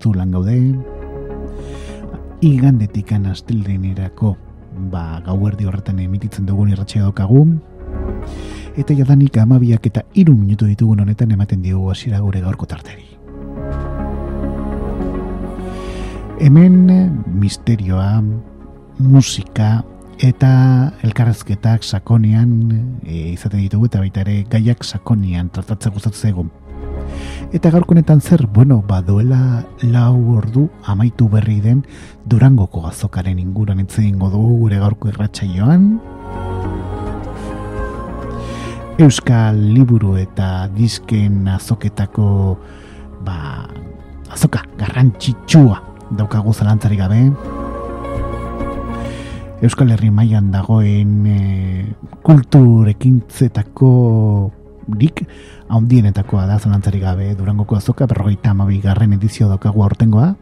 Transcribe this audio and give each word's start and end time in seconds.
Du 0.00 0.14
lan 0.14 0.32
gaude. 0.32 0.56
Igandetik 2.44 3.12
anastilden 3.12 3.84
erako, 3.92 4.34
ba, 4.92 5.20
gauardi 5.26 5.68
horretan 5.68 6.00
emititzen 6.02 6.46
dugun 6.46 6.72
irratxea 6.72 7.04
dokagu. 7.06 7.44
Eta 8.76 8.96
jadanik 8.96 9.36
amabiak 9.38 9.86
eta 9.86 10.02
iru 10.18 10.34
minutu 10.36 10.66
ditugun 10.66 11.04
honetan 11.04 11.30
ematen 11.36 11.62
diogu 11.62 11.90
hasiera 11.92 12.20
gure 12.24 12.42
gaurko 12.42 12.66
tarteri. 12.66 13.06
Hemen 16.42 16.80
misterioa, 17.40 18.18
musika, 18.98 19.84
eta 20.22 20.92
elkarrezketak 21.02 21.82
sakonean 21.82 22.52
e, 23.02 23.32
izaten 23.34 23.62
ditugu 23.64 23.88
eta 23.90 24.02
baita 24.02 24.22
ere 24.22 24.42
gaiak 24.50 24.84
sakonean 24.84 25.50
tratatzen 25.54 25.94
gustatu 25.94 26.18
zaigu. 26.18 26.46
Eta 27.54 27.70
gaurkonetan 27.70 28.20
zer, 28.20 28.46
bueno, 28.50 28.82
baduela 28.82 29.64
lau 29.82 30.36
ordu 30.36 30.68
amaitu 30.90 31.28
berri 31.30 31.60
den 31.60 31.84
Durangoko 32.26 32.86
azokaren 32.88 33.38
inguran 33.38 33.78
entzien 33.78 34.18
dugu 34.18 34.58
gure 34.64 34.80
gaurko 34.82 35.08
irratsaioan. 35.08 36.00
Euskal 38.98 39.56
liburu 39.74 40.16
eta 40.18 40.68
disken 40.74 41.46
azoketako 41.48 42.58
ba, 43.22 43.68
azoka 44.30 44.64
garrantzitsua 44.78 45.78
daukagu 46.10 46.52
zalantzari 46.54 46.96
gabe. 46.96 47.22
Euskal 49.62 49.94
Herri 49.94 50.10
mailan 50.10 50.50
dagoen 50.52 51.26
e, 51.26 51.38
kulturekintzetako 52.26 53.90
dik 54.88 55.24
haundienetakoa 55.68 56.46
da 56.46 56.58
zalantzari 56.58 57.00
gabe 57.00 57.34
durangoko 57.38 57.76
azoka 57.76 58.06
berrogeita 58.06 58.50
amabi 58.50 58.80
garren 58.80 59.12
edizio 59.12 59.48
daukagu 59.48 59.82
aurtengoa 59.82 60.34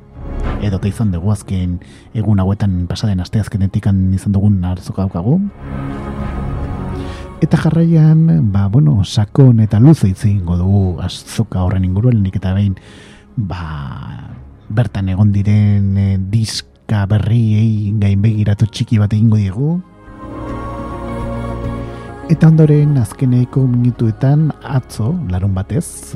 edo 0.62 0.78
izan 0.86 1.12
dugu 1.12 1.32
azken 1.32 1.78
egun 2.14 2.40
hauetan 2.40 2.86
pasaden 2.86 3.20
aste 3.20 3.40
azkenetik 3.40 3.86
izan 3.86 4.32
dugun 4.32 4.64
arzoka 4.64 5.02
daukagu 5.06 5.40
eta 7.42 7.58
jarraian 7.58 8.52
ba, 8.52 8.68
bueno, 8.68 9.02
sakon 9.04 9.60
eta 9.60 9.80
luze 9.80 10.08
itzein 10.08 10.44
dugu 10.46 11.00
azoka 11.02 11.62
horren 11.62 11.84
inguruan 11.84 12.26
eta 12.26 12.54
behin 12.54 12.76
ba, 13.36 14.36
bertan 14.68 15.08
egon 15.08 15.32
diren 15.32 15.96
e, 15.98 16.18
disk 16.18 16.72
musika 16.92 17.06
berriei 17.06 17.92
gain 17.96 18.20
begiratu 18.20 18.66
txiki 18.66 18.98
bat 18.98 19.12
egingo 19.12 19.36
diegu. 19.36 19.80
Eta 22.30 22.46
ondoren 22.46 22.94
azkeneko 23.02 23.64
minutuetan 23.66 24.52
atzo, 24.62 25.10
larun 25.30 25.54
batez, 25.56 26.14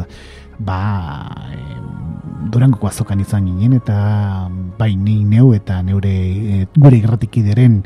ba, 0.63 0.79
e, 1.51 1.59
durangoko 2.53 2.87
azokan 2.87 3.21
izan 3.21 3.49
ginen 3.51 3.75
eta 3.81 3.97
bai 4.79 4.95
ni 4.95 5.25
neu 5.25 5.51
eta 5.57 5.81
neure 5.83 6.13
e, 6.15 6.61
gure 6.77 7.01
irratikideren 7.01 7.81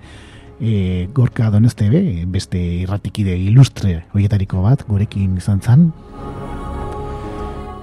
e, 0.60 1.08
gorka 1.16 1.48
donezte 1.50 1.88
be, 1.88 2.03
beste 2.28 2.60
irratikide 2.84 3.38
ilustre 3.41 4.03
hoietariko 4.12 4.62
bat 4.66 4.84
gurekin 4.88 5.38
izan 5.41 5.64
zan. 5.64 5.88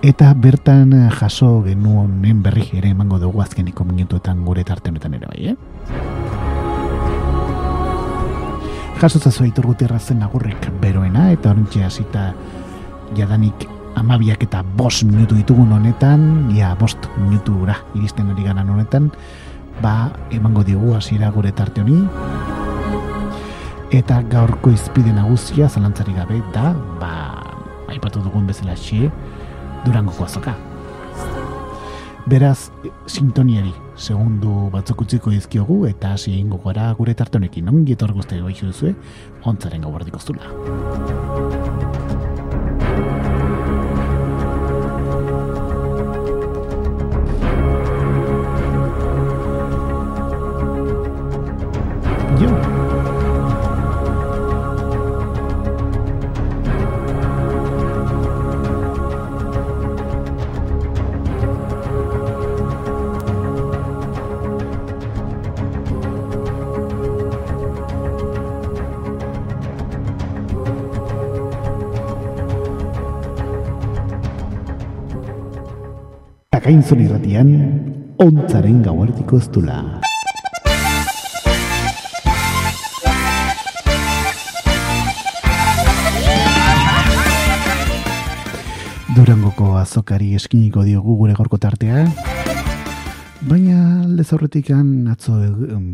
Eta 0.05 0.29
bertan 0.37 0.93
jaso 1.17 1.63
genuonen 1.65 2.43
berri 2.45 2.69
ere 2.77 2.93
emango 2.93 3.17
dugu 3.19 3.41
azkeniko 3.41 3.83
minutuetan 3.89 4.45
gure 4.45 4.63
tarte 4.63 4.93
honetan 4.93 5.17
ere 5.17 5.33
bai, 5.33 5.55
eh? 5.55 6.47
Jaso 8.97 9.19
zazu 9.19 9.44
aiturguti 9.46 9.85
errazen 9.85 10.24
agurrik 10.25 10.63
beroena, 10.81 11.28
eta 11.30 11.52
horrentxe 11.52 11.84
hasita 11.85 12.31
jadanik 13.13 13.68
amabiak 14.00 14.41
eta 14.47 14.63
bost 14.80 15.03
minutu 15.06 15.35
ditugun 15.38 15.75
honetan, 15.75 16.47
ja, 16.56 16.72
bost 16.80 17.06
minutura 17.19 17.75
iristen 17.94 18.31
hori 18.34 18.47
ganan 18.47 18.72
honetan, 18.74 19.12
ba, 19.84 20.09
emango 20.34 20.63
digu 20.66 20.96
hasiera 20.97 21.30
gure 21.35 21.52
tarte 21.53 21.84
honi, 21.85 22.00
eta 23.94 24.24
gaurko 24.34 24.74
izpide 24.74 25.14
nagusia 25.14 25.69
zalantzari 25.69 26.18
gabe, 26.18 26.41
da, 26.56 26.74
ba, 26.97 27.14
aipatu 27.94 28.25
dugun 28.25 28.50
bezala 28.50 28.74
xe, 28.74 29.12
durangoko 29.85 30.25
azoka. 30.25 30.58
Beraz, 32.27 32.73
sintoniari 33.07 33.69
segundu 33.95 34.65
batzuk 34.73 35.05
utziko 35.05 35.31
dizkiogu 35.31 35.77
eta 35.88 36.11
hasi 36.17 36.33
egingo 36.33 36.59
gara 36.65 36.89
gure 36.97 37.13
tartonekin 37.15 37.71
ongi 37.71 37.95
etor 37.95 38.11
guzti 38.17 38.41
goixu 38.43 38.67
duzue, 38.67 38.91
ontzaren 39.47 39.88
gau 39.88 39.95
zula. 40.19 41.95
Akainzun 76.67 77.00
irratian, 77.00 77.50
ontzaren 78.19 78.81
gauartiko 78.83 79.38
ez 79.39 79.45
dula. 79.55 79.78
Durangoko 89.16 89.78
azokari 89.79 90.33
eskiniko 90.35 90.83
diogu 90.83 91.16
gure 91.23 91.37
gorko 91.40 91.55
tartea. 91.55 92.03
Baina 93.47 94.03
aldez 94.03 94.28
horretik 94.35 94.73
atzo, 94.75 95.40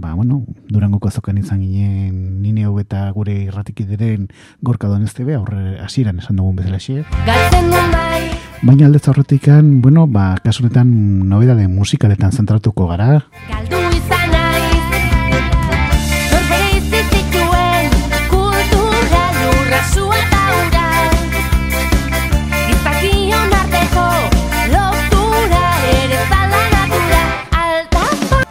ba, 0.01 0.15
bueno, 0.17 0.41
durangoko 0.73 1.13
azokan 1.13 1.37
izan 1.37 1.61
ginen 1.61 2.41
nine 2.41 2.65
eta 2.81 3.11
gure 3.13 3.43
irratikideren 3.43 4.31
gorka 4.63 4.89
donezte 4.89 5.21
be, 5.23 5.37
aurre 5.37 5.77
asiran 5.85 6.17
esan 6.17 6.41
dugun 6.41 6.55
bezala 6.55 6.79
xe. 6.79 7.03
bai, 7.29 8.32
Baina 8.63 8.85
aldez 8.87 9.07
horretikan, 9.11 9.81
bueno, 9.81 10.07
ba, 10.07 10.37
kasunetan 10.43 10.87
nobedade 11.27 11.67
musikaletan 11.67 12.31
zentratuko 12.31 12.87
gara. 12.87 13.19
Galdu 13.49 13.81
izan 13.91 14.33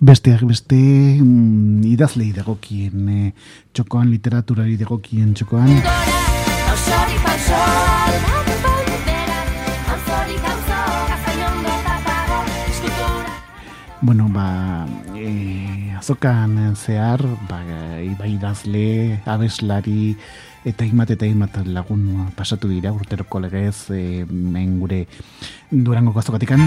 Besteak 0.03 0.41
beste, 0.43 0.77
mm, 0.77 1.85
idazle 1.87 2.25
idegokien 2.27 3.09
eh, 3.09 3.29
txokoan, 3.73 4.11
literaturari 4.11 4.75
idegokien 4.75 5.31
txokoan. 5.39 6.42
Bueno, 14.05 14.29
ba, 14.29 14.85
e, 15.15 15.95
azokan 15.97 16.75
zehar, 16.75 17.23
ba, 17.49 17.63
ibai 18.03 18.35
dazle, 18.37 19.23
abeslari, 19.25 20.17
eta 20.67 20.83
imat 20.83 21.13
eta 21.15 21.27
imat 21.31 21.61
lagun 21.71 22.33
pasatu 22.35 22.67
dira, 22.67 22.91
urteroko 22.91 23.39
legez, 23.39 23.95
e, 23.95 24.27
men 24.27 24.81
gure 24.81 25.07
durango 25.71 26.19
azokatikan. 26.19 26.59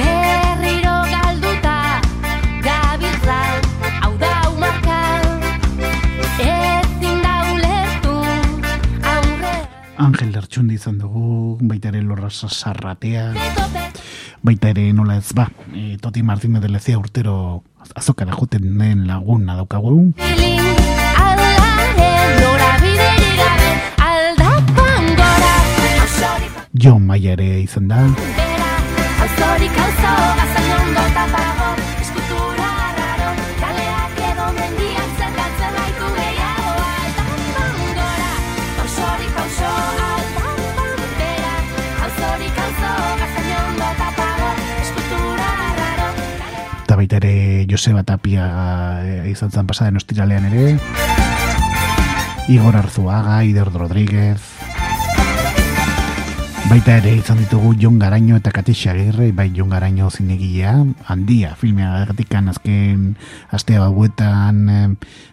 Berriro 0.00 0.96
galduta 1.14 1.78
gabiltza 2.66 3.38
hau 4.02 4.12
da 4.18 4.34
umarka. 4.50 5.00
Ezin 6.42 7.22
da 7.22 7.36
ulertu 7.54 8.18
aurre 9.14 9.54
Angel 9.96 10.34
Lertxundi 10.34 10.74
izan 10.74 10.98
dugu, 10.98 11.54
baita 11.62 11.94
ere 11.94 12.02
lorra 12.02 12.30
sarratea, 12.34 13.30
baita 14.42 14.70
ere 14.70 14.92
nola 14.92 15.18
ez 15.18 15.32
ba, 15.34 15.48
e, 15.74 15.96
Toti 16.00 16.22
Martínez 16.22 16.62
de 16.62 16.68
Lezia 16.68 16.98
urtero 16.98 17.62
azokara 17.94 18.32
joten 18.32 18.78
den 18.78 19.06
laguna 19.06 19.56
daukagu. 19.56 20.12
John 26.72 27.06
Maia 27.06 27.32
ere 27.32 27.62
izan 27.62 27.88
da, 27.88 28.06
bera 28.36 28.58
Joseba 47.68 48.02
Tapia 48.02 48.48
e, 49.04 49.30
izan 49.30 49.50
zen 49.50 49.66
pasaden 49.66 50.00
ostiralean 50.00 50.48
ere, 50.50 50.78
Igor 52.48 52.76
Arzuaga, 52.80 53.42
Ider 53.44 53.68
Rodríguez, 53.68 54.40
Baita 56.68 56.98
ere 56.98 57.14
izan 57.16 57.38
ditugu 57.40 57.70
Jon 57.80 57.96
Garaino 57.96 58.36
eta 58.36 58.50
Katixa 58.52 58.90
Agirre, 58.92 59.30
bai 59.32 59.46
Jon 59.56 59.70
Garaino 59.72 60.10
zinegilea, 60.12 60.74
handia 61.08 61.54
filmea 61.56 62.02
gatikan 62.10 62.50
azken 62.52 63.14
astea 63.56 63.80
bauetan, 63.86 64.60
eh, 64.68 64.88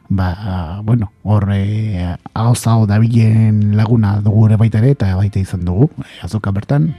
ba, 0.08 0.80
bueno, 0.88 1.12
hor 1.24 1.50
eh, 1.52 2.16
hau 2.32 2.86
dabilen 2.88 3.76
laguna 3.76 4.22
dugu 4.24 4.48
ere 4.48 4.56
baita 4.56 4.80
ere, 4.80 4.96
eta 4.96 5.12
baita 5.20 5.44
izan 5.44 5.68
dugu, 5.68 5.92
eh, 6.00 6.24
azoka 6.24 6.56
bertan. 6.56 6.94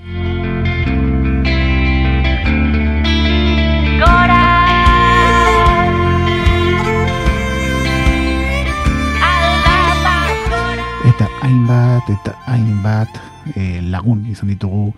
Eta 11.27 11.43
hainbat, 11.43 12.07
eta 12.07 12.33
hainbat 12.47 13.17
eh, 13.59 13.83
lagun 13.83 14.21
izan 14.31 14.47
ditugu, 14.53 14.93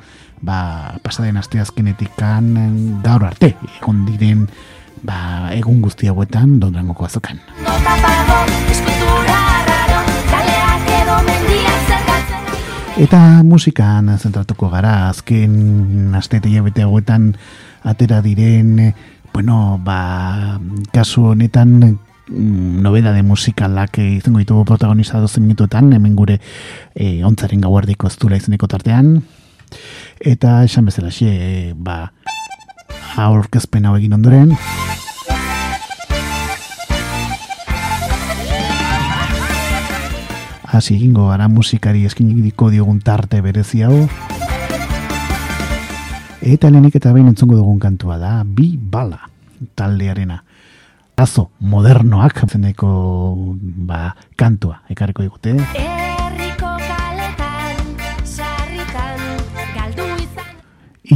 ba, 0.45 0.93
pasaden 1.01 1.39
aste 1.41 1.57
azkenetikan 1.57 2.51
eh, 2.53 2.67
gaur 3.01 3.25
arte, 3.25 3.55
egon 3.79 4.03
diren, 4.05 4.43
ba, 5.01 5.49
egun 5.57 5.81
guzti 5.81 6.11
hauetan, 6.13 6.59
dondrangoko 6.61 7.07
azokan. 7.09 7.41
Eta 13.01 13.21
musikan 13.41 14.13
zentratuko 14.19 14.69
gara, 14.69 15.09
azken 15.09 16.13
aste 16.19 16.43
eta 16.43 16.53
hilabete 16.53 16.85
hauetan 16.85 17.31
atera 17.89 18.21
diren, 18.21 18.77
eh, 18.85 18.93
bueno, 19.33 19.81
ba, 19.81 20.61
kasu 20.93 21.31
honetan 21.33 21.97
nobedade 22.31 23.23
musikalak 23.23 23.99
eh, 23.99 24.19
izango 24.19 24.39
ditugu 24.39 24.65
protagonista 24.65 25.21
dozen 25.21 25.45
minutuetan, 25.45 25.93
hemen 25.93 26.17
gure 26.17 26.41
eh, 26.95 27.25
ontzaren 27.25 27.61
gauardiko 27.61 28.07
ez 28.07 28.17
izeneko 28.37 28.69
tartean. 28.69 29.23
Eta 30.21 30.63
esan 30.65 30.85
bezala 30.85 31.11
xe, 31.11 31.29
eh, 31.29 31.75
ba, 31.77 32.13
aurkezpen 33.17 33.87
hau 33.87 33.97
egin 33.97 34.13
ondoren, 34.13 34.57
hasi 40.79 40.95
egingo 40.95 41.29
gara 41.29 41.49
musikari 41.49 42.05
eskiniko 42.07 42.71
diogun 42.71 43.01
tarte 43.01 43.41
berezi 43.41 43.83
hau. 43.83 44.07
Eta 46.39 46.71
lehenik 46.71 46.95
eta 47.01 47.13
behin 47.13 47.33
entzongo 47.33 47.57
dugun 47.57 47.81
kantua 47.83 48.19
da, 48.21 48.43
bi 48.45 48.77
bala 48.79 49.25
taldearena. 49.75 50.43
Azo 51.19 51.49
modernoak 51.59 52.45
zeneko 52.47 52.89
ba, 53.59 54.15
kantua 54.39 54.85
ekarriko 54.87 55.25
digute. 55.25 55.57
Herriko 55.75 56.69
kaletan 56.79 57.81
Sarritan 58.23 59.25
Galdu 59.75 60.07
izan 60.23 60.53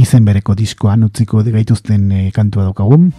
Izen 0.03 0.25
bereko 0.27 0.57
diskoan 0.59 1.05
utziko 1.07 1.39
gaituzten 1.47 2.11
e, 2.11 2.31
kantua 2.35 2.67
daukagun. 2.67 3.13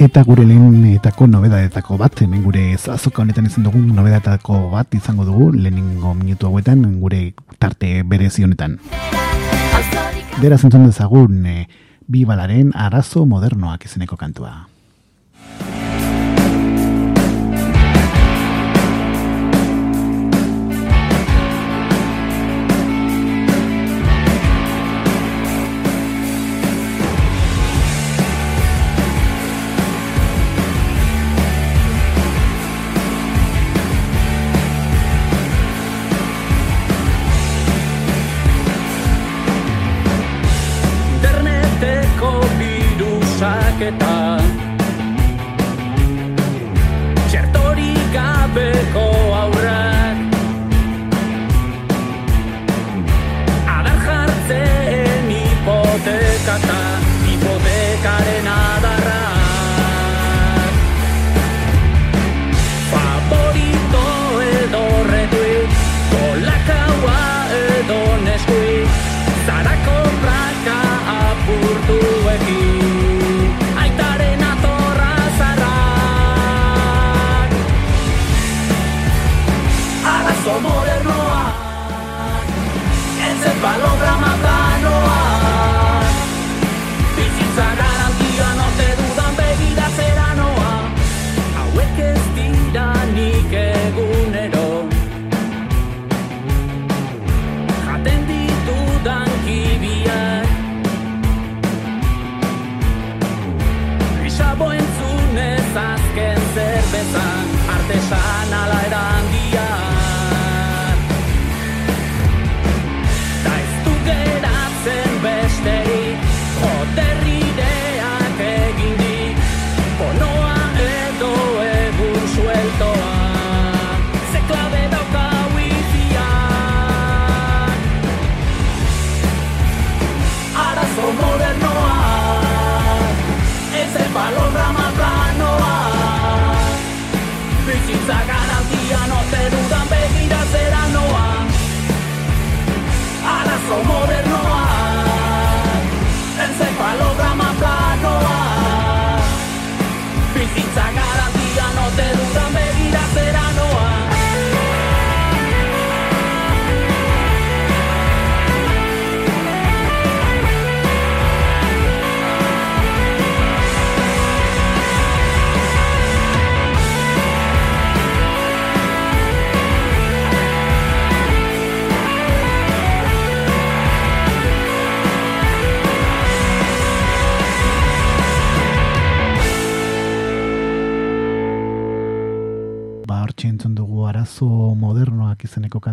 Eta 0.00 0.22
gure 0.24 0.46
lehenetako 0.48 1.26
nobedadetako 1.28 1.98
bat, 2.00 2.22
hemen 2.24 2.40
gure 2.42 2.70
azoka 2.72 3.20
honetan 3.20 3.52
izan 3.52 3.68
dugun 3.68 3.92
nobedadetako 3.92 4.70
bat 4.72 4.96
izango 4.96 5.28
dugu, 5.28 5.52
lehenengo 5.52 6.14
minutu 6.16 6.48
hauetan, 6.48 6.86
gure 7.04 7.34
tarte 7.60 8.00
berezi 8.02 8.48
honetan. 8.48 8.80
Beraz 10.40 10.64
entzun 10.64 10.86
dezagun, 10.88 11.44
e, 11.46 11.66
bi 12.08 12.24
balaren 12.24 12.72
arazo 12.74 13.26
modernoak 13.28 13.84
izeneko 13.86 14.16
kantua. 14.16 14.71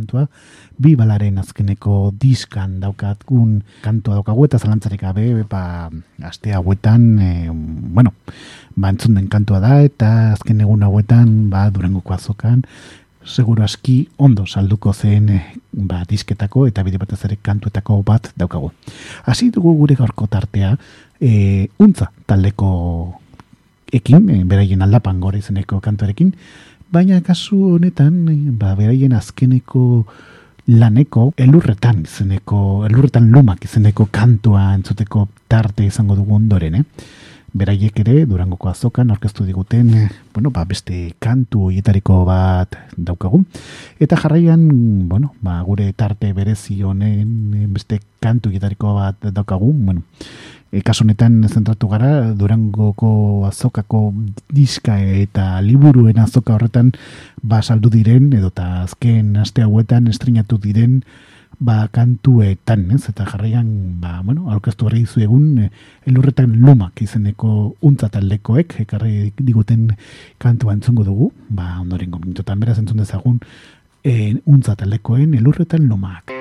Kantua, 0.10 0.28
bi 0.78 0.96
balaren 0.96 1.38
azkeneko 1.38 2.12
diskan 2.20 2.80
daukatgun 2.80 3.64
kantua 3.84 4.16
daukagu 4.16 4.46
eta 4.46 4.60
zalantzarik 4.60 5.02
gabe, 5.02 5.44
ba, 5.50 5.90
aste 6.24 6.54
hauetan, 6.54 7.20
e, 7.20 7.50
bueno, 7.52 8.14
ba, 8.76 8.90
entzun 8.90 9.16
den 9.16 9.28
kantua 9.28 9.60
da, 9.60 9.82
eta 9.82 10.34
azken 10.34 10.62
egun 10.62 10.84
hauetan, 10.84 11.50
ba, 11.50 11.70
durangoko 11.70 12.14
azokan, 12.14 12.64
seguro 13.26 13.64
aski 13.64 14.08
ondo 14.18 14.46
salduko 14.48 14.94
zen 14.94 15.30
eh, 15.30 15.44
ba, 15.72 16.04
disketako 16.08 16.66
eta 16.68 16.84
bide 16.84 16.98
batez 16.98 17.20
ere 17.26 17.38
kantuetako 17.42 18.02
bat 18.04 18.32
daukagu. 18.36 18.72
Hasi 19.26 19.52
dugu 19.52 19.76
gure 19.78 19.96
gaurko 19.96 20.28
tartea, 20.28 20.78
e, 21.20 21.70
untza 21.78 22.12
taldeko 22.26 23.20
ekin, 23.92 24.30
e, 24.30 24.44
beraien 24.46 24.82
aldapan 24.82 25.20
gore 25.20 25.44
izeneko 25.44 25.82
kantuarekin, 25.84 26.34
baina 26.92 27.22
kasu 27.22 27.76
honetan, 27.76 28.26
ba, 28.58 28.74
beraien 28.76 29.14
azkeneko 29.14 30.06
laneko 30.70 31.32
elurretan 31.38 32.04
izeneko, 32.06 32.86
elurretan 32.90 33.32
lumak 33.34 33.66
izeneko 33.66 34.08
kantua 34.12 34.74
entzuteko 34.76 35.28
tarte 35.50 35.86
izango 35.86 36.18
dugu 36.18 36.36
ondoren, 36.38 36.82
eh? 36.82 36.86
beraiek 37.54 38.00
ere 38.04 38.26
Durangoko 38.30 38.70
azokan 38.70 39.10
aurkeztu 39.10 39.46
diguten 39.46 39.90
bueno, 40.34 40.52
ba, 40.54 40.66
beste 40.70 41.16
kantu 41.20 41.70
hoietariko 41.70 42.22
bat 42.28 42.76
daukagu 42.98 43.42
eta 44.00 44.18
jarraian 44.20 44.62
bueno, 45.10 45.34
ba, 45.42 45.60
gure 45.66 45.92
tarte 45.94 46.32
berezi 46.34 46.82
honen 46.84 47.72
beste 47.74 48.00
kantu 48.22 48.52
hoietariko 48.52 48.94
bat 48.98 49.32
daukagu 49.34 49.72
bueno, 49.74 50.04
e, 50.72 50.82
kasu 50.82 51.04
honetan 51.04 51.42
zentratu 51.50 51.88
gara 51.88 52.34
Durangoko 52.34 53.46
azokako 53.48 54.14
diska 54.54 55.00
eta 55.00 55.62
liburuen 55.62 56.20
azoka 56.20 56.54
horretan 56.56 56.94
ba 57.42 57.62
saldu 57.62 57.90
diren 57.90 58.32
edo 58.34 58.50
ta 58.50 58.84
azken 58.84 59.36
aste 59.38 59.66
hauetan 59.66 60.08
estrenatu 60.08 60.58
diren 60.58 61.02
ba, 61.60 61.90
kantuetan, 61.92 62.88
ez? 62.96 63.04
Eta 63.12 63.26
jarraian, 63.28 63.68
ba, 64.00 64.22
bueno, 64.24 64.48
aurkeztu 64.54 64.88
berri 64.88 65.04
dizu 65.04 65.26
egun, 65.26 65.66
e, 65.66 65.70
elurretan 66.08 66.56
lumak 66.64 67.04
izeneko 67.04 67.76
untza 67.86 68.10
taldekoek, 68.14 68.80
ekarri 68.86 69.34
diguten 69.36 69.90
kantua 70.40 70.78
entzungo 70.78 71.04
dugu, 71.04 71.32
ba, 71.50 71.76
ondoren 71.84 72.16
gomintotan 72.16 72.64
beraz 72.64 72.80
entzun 72.80 73.04
dezagun, 73.04 73.42
e, 74.04 74.36
untza 74.48 74.80
taldekoen 74.80 75.36
elurretan 75.42 75.90
lumak. 75.92 76.39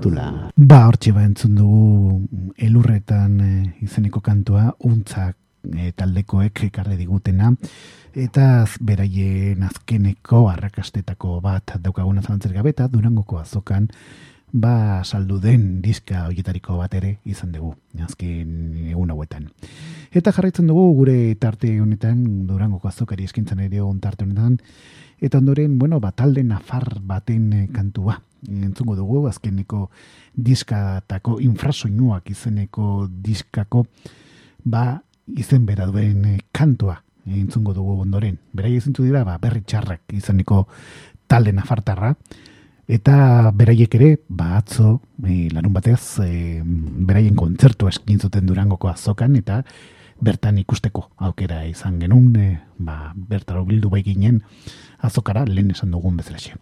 Dula. 0.00 0.50
Ba, 0.56 0.86
hortxe 0.88 1.12
ba 1.12 1.24
entzun 1.24 1.54
dugu 1.58 2.52
elurretan 2.56 3.40
e, 3.40 3.50
izeneko 3.84 4.22
kantua, 4.24 4.70
untzak 4.88 5.36
e, 5.76 5.92
taldekoek 5.92 6.64
ekarri 6.70 6.96
digutena, 6.96 7.52
eta 8.14 8.64
beraien 8.80 9.62
azkeneko 9.66 10.48
arrakastetako 10.48 11.40
bat 11.44 11.76
daukaguna 11.84 12.22
zalantzer 12.22 12.54
gabe, 12.56 12.72
eta 12.72 12.88
durangoko 12.88 13.38
azokan, 13.42 13.90
ba 14.54 15.02
saldu 15.04 15.40
den 15.42 15.82
diska 15.82 16.24
horietariko 16.28 16.78
bat 16.78 16.94
ere 16.94 17.18
izan 17.28 17.52
dugu, 17.52 17.74
azken 18.00 18.88
egun 18.88 19.10
hauetan. 19.12 19.50
Eta 20.14 20.32
jarraitzen 20.32 20.70
dugu 20.70 20.92
gure 21.02 21.16
tarte 21.36 21.76
honetan, 21.80 22.46
durangoko 22.48 22.88
azokari 22.88 23.28
eskintzan 23.28 23.60
ere 23.66 23.82
on 23.84 24.00
tarte 24.00 24.24
honetan, 24.24 24.60
eta 25.20 25.38
ondoren, 25.44 25.78
bueno, 25.78 26.00
ba, 26.00 26.12
talde 26.12 26.42
nafar 26.42 27.00
baten 27.02 27.52
eh, 27.52 27.66
kantua. 27.72 28.22
Entzungo 28.48 28.96
dugu, 28.96 29.24
azkeneko 29.28 29.88
diskatako 30.34 31.38
infrasoinuak 31.44 32.30
izeneko 32.30 33.08
diskako, 33.08 33.86
ba, 34.64 35.00
izen 35.36 35.66
bera 35.66 35.86
duen 35.86 36.24
eh, 36.28 36.38
kantua 36.52 37.00
entzungo 37.24 37.72
dugu 37.72 38.00
ondoren. 38.02 38.36
Berai 38.52 38.74
ezintzu 38.76 39.06
dira, 39.06 39.24
ba, 39.24 39.38
berri 39.40 39.62
txarrak 39.64 40.12
izeneko 40.12 40.66
talde 41.28 41.54
nafartarra, 41.56 42.14
Eta 42.84 43.50
beraiek 43.56 43.94
ere, 43.96 44.08
ba 44.28 44.58
atzo, 44.58 44.98
e, 45.24 45.48
larun 45.54 45.72
batez, 45.72 46.20
e, 46.20 46.60
beraien 47.08 47.36
kontzertua 47.36 47.88
eskin 47.94 48.20
zuten 48.20 48.44
durangoko 48.44 48.90
azokan, 48.90 49.38
eta 49.40 49.62
bertan 50.24 50.58
ikusteko 50.62 51.08
aukera 51.28 51.64
izan 51.68 51.98
genuen, 52.00 52.32
e, 52.36 52.48
ba, 52.78 53.12
bertara 53.14 53.62
bildu 53.68 53.90
bai 53.92 54.02
ginen 54.06 54.40
azokara 55.04 55.44
lehen 55.44 55.70
esan 55.74 55.92
dugun 55.92 56.16
bezalaxe. 56.16 56.56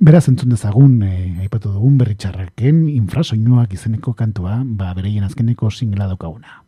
Beraz 0.00 0.26
entzun 0.28 0.50
dezagun, 0.50 0.98
e, 1.06 1.14
aipatu 1.46 1.72
dugun 1.72 1.98
berritxarraken 2.00 2.84
infrasoinuak 2.96 3.72
izeneko 3.78 4.16
kantua, 4.18 4.62
ba, 4.64 4.92
beraien 4.98 5.24
azkeneko 5.24 5.70
singela 5.70 6.10
daukaguna. 6.10 6.63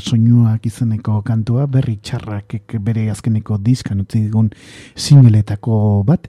Infrasoinuak 0.00 0.64
izeneko 0.66 1.20
kantua, 1.22 1.66
berri 1.66 1.98
txarrak 2.02 2.56
bere 2.80 3.10
azkeneko 3.10 3.58
diskan 3.60 4.00
utzi 4.00 4.22
digun 4.24 4.48
singeletako 4.96 6.02
bat, 6.06 6.28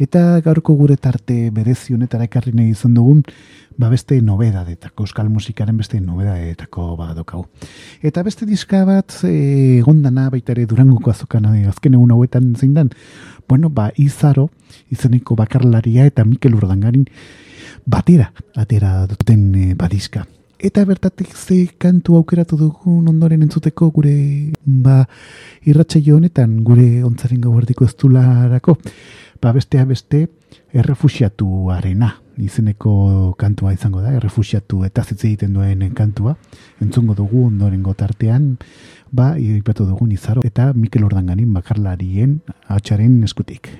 eta 0.00 0.40
gaurko 0.40 0.74
gure 0.78 0.96
tarte 0.96 1.50
berezi 1.52 1.94
honetara 1.94 2.24
ekarri 2.24 2.52
nahi 2.56 2.70
izan 2.72 2.94
dugun, 2.94 3.22
ba 3.76 3.90
beste 3.90 4.20
nobedadetako, 4.22 5.04
euskal 5.04 5.28
musikaren 5.28 5.76
beste 5.76 6.00
nobedadetako 6.00 6.96
badokau. 6.96 7.44
Eta 8.02 8.24
beste 8.24 8.46
diska 8.48 8.84
bat, 8.88 9.12
e, 9.24 9.78
egondana 9.80 10.30
baita 10.30 10.56
ere 10.56 10.66
durangoko 10.66 11.12
azokan 11.12 11.52
e, 11.52 11.66
azken 11.68 11.94
egun 11.94 12.16
hauetan 12.16 12.54
zein 12.56 12.74
dan, 12.74 12.90
bueno, 13.48 13.68
ba 13.68 13.90
izaro, 13.96 14.48
izeneko 14.90 15.36
bakarlaria 15.36 16.08
eta 16.08 16.24
Mikel 16.24 16.56
Urdangarin 16.56 17.04
batera, 17.84 18.32
atera 18.56 19.06
duten 19.10 19.48
e, 19.54 19.72
badiska. 19.74 20.26
Eta 20.60 20.84
bertatik 20.84 21.32
ze 21.32 21.70
kantu 21.80 22.18
aukeratu 22.18 22.56
dugun 22.60 23.06
ondoren 23.08 23.40
entzuteko 23.46 23.86
gure 23.96 24.12
ba, 24.60 25.06
irratsaio 25.64 26.18
honetan 26.18 26.58
gure 26.64 27.02
ontzaren 27.04 27.40
gauardiko 27.40 27.86
ez 27.86 27.94
Ba 29.40 29.52
bestea 29.52 29.86
beste 29.86 30.28
errefusiatuarena 30.74 32.12
izeneko 32.36 33.34
kantua 33.38 33.72
izango 33.72 34.02
da, 34.02 34.12
errefusiatu 34.12 34.84
eta 34.84 35.02
zitze 35.02 35.28
egiten 35.28 35.54
duen 35.54 35.94
kantua. 35.94 36.36
Entzungo 36.80 37.14
dugu 37.14 37.46
ondoren 37.46 37.82
gotartean, 37.82 38.58
ba, 39.10 39.38
ipatu 39.38 39.86
dugun 39.86 40.12
izaro 40.12 40.42
eta 40.44 40.72
Mikel 40.74 41.04
Ordanganin 41.04 41.54
bakarlarien 41.54 42.42
atxaren 42.68 43.22
eskutik. 43.24 43.72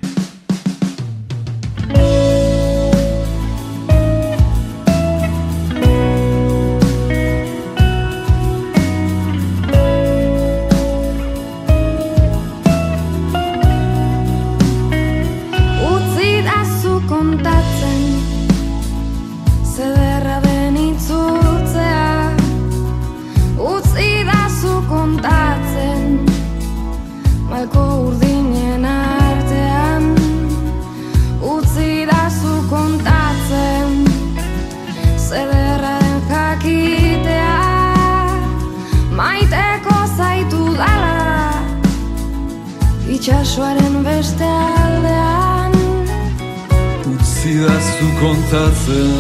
Itxasoaren 43.31 43.97
beste 44.05 44.45
aldean 44.85 45.73
Utzi 47.13 47.53
da 47.63 47.77
zu 47.89 48.07
kontatzen 48.21 49.13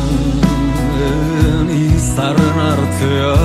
izarren 1.70 2.58
artea 2.72 3.36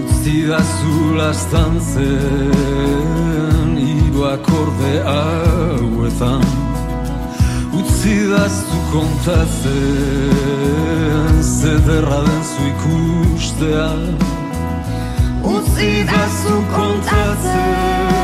Utzi 0.00 0.36
da 0.48 0.60
zu 0.74 0.94
lastantzen 1.18 2.10
hiru 3.78 4.22
akorde 4.34 4.94
hauetan. 5.06 6.44
Utzi 7.78 8.16
da 8.32 8.44
zu 8.58 8.78
kontatzen 8.92 10.22
zederra 11.60 12.20
den 12.26 12.42
zu 12.50 12.62
ikustea 12.72 13.90
Utzi 15.54 15.90
da 16.10 16.22
zu 16.42 16.54
Zederra 16.74 18.21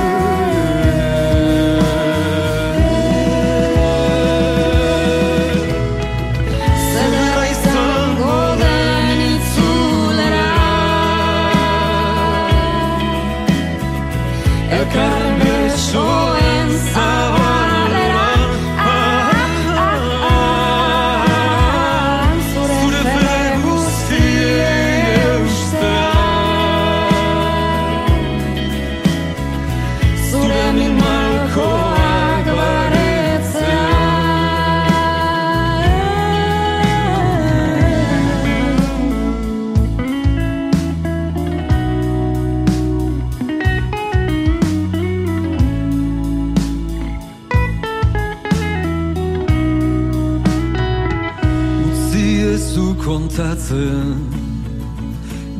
kontatzen 53.68 54.16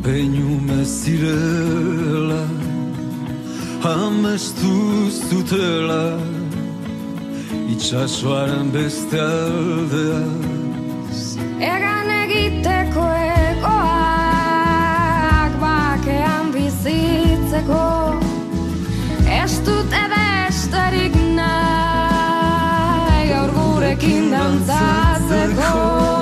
Beinume 0.03 0.85
zirela 0.85 2.45
Amestu 3.83 5.09
zutela 5.09 6.19
Itxasoaren 7.69 8.71
beste 8.73 9.21
aldea 9.21 10.23
Egan 11.59 12.09
egiteko 12.23 13.05
egoak 13.47 13.91
bakean 15.61 16.45
bizitzeko 16.53 17.83
Ez 19.41 19.53
dute 19.65 20.03
besterik 20.15 21.15
nahi 21.37 23.21
gaur 23.33 23.51
gurekin 23.57 24.25
dantzatzeko 24.31 26.18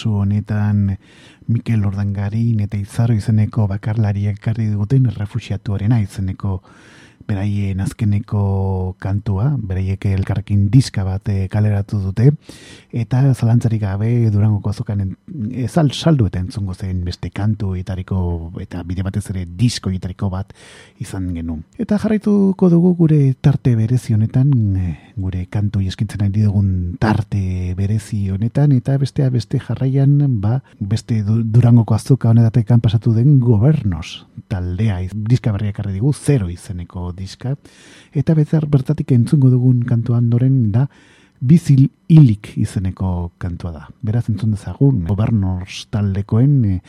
kasu 0.00 0.14
honetan 0.16 0.96
Mikel 1.52 1.84
Ordangarin 1.84 2.62
eta 2.64 2.78
Izaro 2.80 3.12
izeneko 3.12 3.66
bakarlariak 3.68 4.38
ekarri 4.38 4.70
duguten 4.70 5.10
refusiatuarena 5.12 5.98
izeneko 6.00 6.62
beraien 7.30 7.80
azkeneko 7.84 8.96
kantua, 9.02 9.52
beraiek 9.56 10.04
elkarrekin 10.10 10.66
diska 10.72 11.04
bat 11.06 11.28
eh, 11.30 11.46
kaleratu 11.52 12.00
dute, 12.02 12.30
eta 12.90 13.22
zalantzarik 13.34 13.82
gabe 13.84 14.10
durangoko 14.34 14.72
azokan 14.72 15.14
ezal 15.62 15.92
saldu 15.94 16.26
eta 16.26 16.40
entzungo 16.42 16.74
zen 16.74 17.04
beste 17.06 17.30
kantu 17.30 17.74
etariko, 17.78 18.50
eta 18.62 18.82
bide 18.86 19.04
batez 19.06 19.24
ere 19.30 19.44
disko 19.46 19.92
etariko 19.94 20.30
bat 20.32 20.52
izan 21.02 21.30
genuen. 21.36 21.62
Eta 21.78 21.98
jarraituko 22.02 22.70
dugu 22.72 22.94
gure 22.98 23.20
tarte 23.40 23.76
berezi 23.78 24.16
honetan, 24.16 24.50
eh, 24.76 24.96
gure 25.20 25.46
kantu 25.50 25.84
eskintzen 25.86 26.26
ari 26.26 26.42
dugun 26.42 26.96
tarte 27.00 27.74
berezi 27.78 28.24
honetan, 28.34 28.72
eta 28.72 28.98
bestea 28.98 29.30
beste 29.30 29.60
jarraian, 29.60 30.18
ba, 30.40 30.60
beste 30.80 31.22
du- 31.22 31.44
durangoko 31.44 31.94
azoka 31.94 32.30
honetatekan 32.30 32.80
pasatu 32.80 33.14
den 33.14 33.38
gobernos 33.40 34.26
taldea, 34.50 34.98
diska 35.14 35.52
berriak 35.54 35.78
digu, 35.92 36.12
zero 36.12 36.48
izeneko 36.50 37.12
diska, 37.20 37.54
eta 38.16 38.34
bezer 38.34 38.66
bertatik 38.66 39.12
entzungo 39.12 39.52
dugun 39.52 39.84
kantu 39.86 40.16
ondoren 40.16 40.70
da, 40.72 40.88
bizil 41.40 41.88
hilik 42.08 42.52
izeneko 42.60 43.32
kantua 43.40 43.72
da. 43.72 43.84
Beraz 44.04 44.28
entzun 44.28 44.52
dezagun, 44.54 45.04
gobernos 45.08 45.86
taldekoen 45.90 46.56
e, 46.68 46.80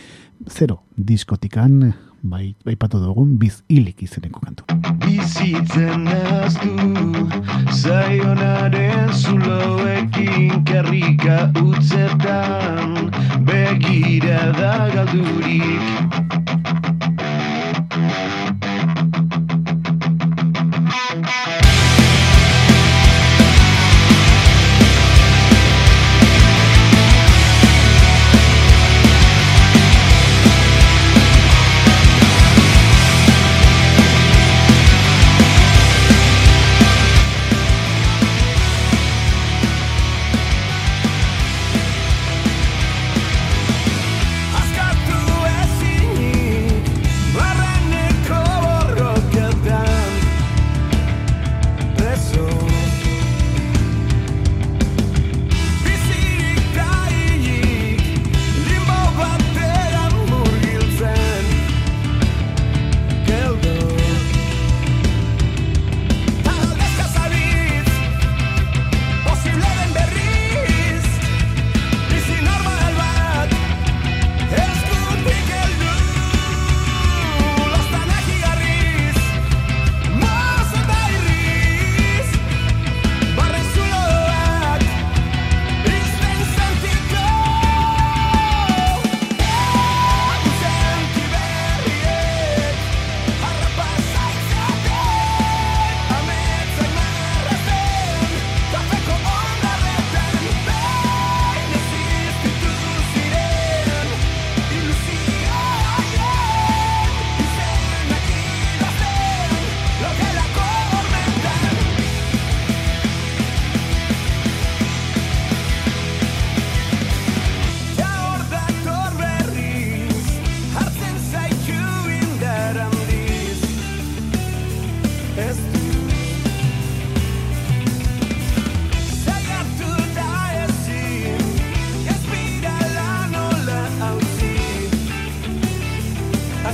zero 0.52 0.82
diskotikan, 0.96 1.94
bai, 2.22 2.54
bai 2.66 2.76
patu 2.76 3.00
dugun, 3.00 3.38
biz 3.40 3.62
hilik 3.72 4.04
izeneko 4.04 4.44
kantu. 4.44 4.68
Bizitzen 5.06 6.08
aztu 6.08 7.30
Zaionaren 7.72 9.14
zuloekin 9.14 10.64
Kerrika 10.68 11.52
utzetan 11.64 13.12
Begira 13.48 14.52
da 14.60 14.76
galdurik 14.94 16.31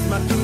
my 0.10 0.37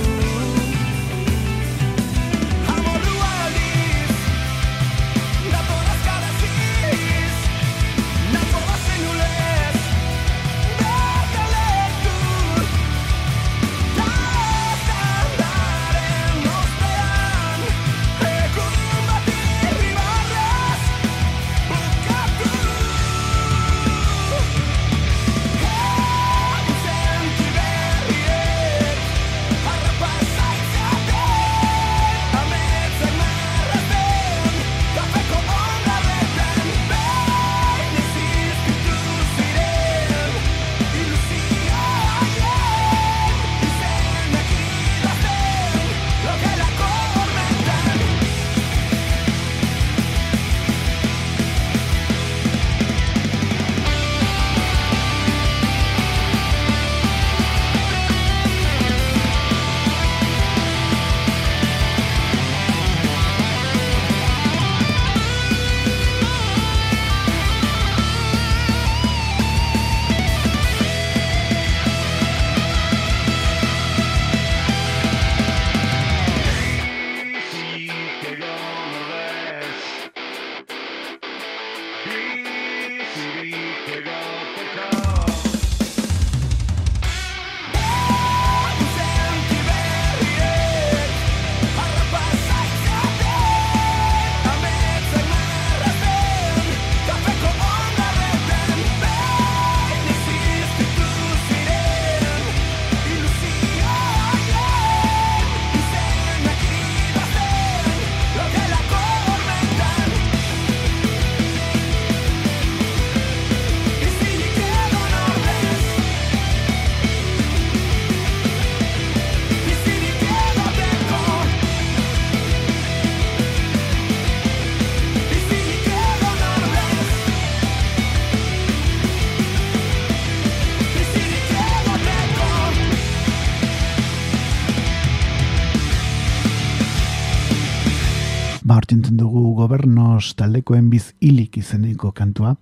dugu 139.74 139.90
gobernos 139.90 140.36
taldekoen 140.36 140.90
biz 140.90 141.14
hilik 141.22 141.58
izeneko 141.58 142.12
kantua, 142.12 142.56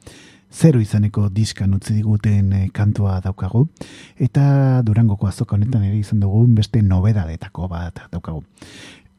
zero 0.51 0.79
izeneko 0.79 1.29
diskan 1.29 1.73
utzi 1.73 1.93
diguten 1.93 2.53
eh, 2.53 2.69
kantua 2.71 3.19
daukagu, 3.21 3.67
eta 4.17 4.81
durangoko 4.83 5.27
azoka 5.27 5.55
honetan 5.55 5.83
ere 5.83 5.97
izan 5.97 6.19
dugu 6.19 6.47
beste 6.47 6.81
nobedadetako 6.81 7.67
bat 7.67 7.99
daukagu. 8.11 8.43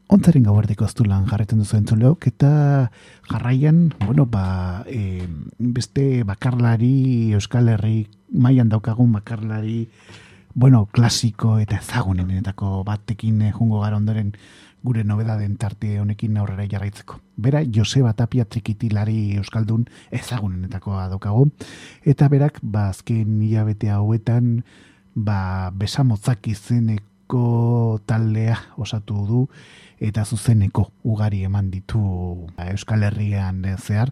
Ontzaren 0.09 0.43
gauardiko 0.43 0.85
aztulan 0.85 1.25
jarretzen 1.27 1.59
duzu 1.59 1.77
entzuleok, 1.77 2.27
eta 2.27 2.89
jarraian, 3.29 3.93
bueno, 4.05 4.25
ba, 4.25 4.83
e, 4.85 5.25
beste 5.57 6.23
bakarlari, 6.23 7.33
Euskal 7.33 7.69
Herri, 7.69 8.07
mailan 8.31 8.69
daukagun 8.69 9.11
bakarlari, 9.13 9.87
bueno, 10.53 10.85
klasiko 10.91 11.57
eta 11.59 11.77
ezagunenetako 11.77 12.83
batekin 12.85 13.41
eh, 13.41 13.51
jungo 13.51 13.81
gara 13.81 13.97
ondoren 13.97 14.33
gure 14.83 15.03
nobedaden 15.07 15.55
tarte 15.57 15.99
honekin 15.99 16.37
aurrera 16.37 16.65
jarraitzeko. 16.69 17.19
Bera, 17.37 17.63
Joseba 17.63 18.13
Tapia 18.13 18.45
trikitilari 18.45 19.35
Euskaldun 19.39 19.85
ezagunenetakoa 20.11 21.07
daukagu, 21.13 21.47
eta 22.05 22.27
berak, 22.29 22.59
ba, 22.61 22.89
azken 22.91 23.41
hilabete 23.41 23.89
hauetan, 23.95 24.63
ba, 25.15 25.71
besamotzak 25.71 26.47
izeneko 26.51 28.01
taldea 28.05 28.59
osatu 28.77 29.25
du, 29.27 29.45
eta 30.03 30.25
zuzeneko 30.25 30.89
ugari 31.07 31.43
eman 31.47 31.69
ditu 31.71 32.01
ba, 32.57 32.67
Euskal 32.73 33.07
Herrian 33.07 33.63
eh, 33.65 33.77
zehar, 33.79 34.11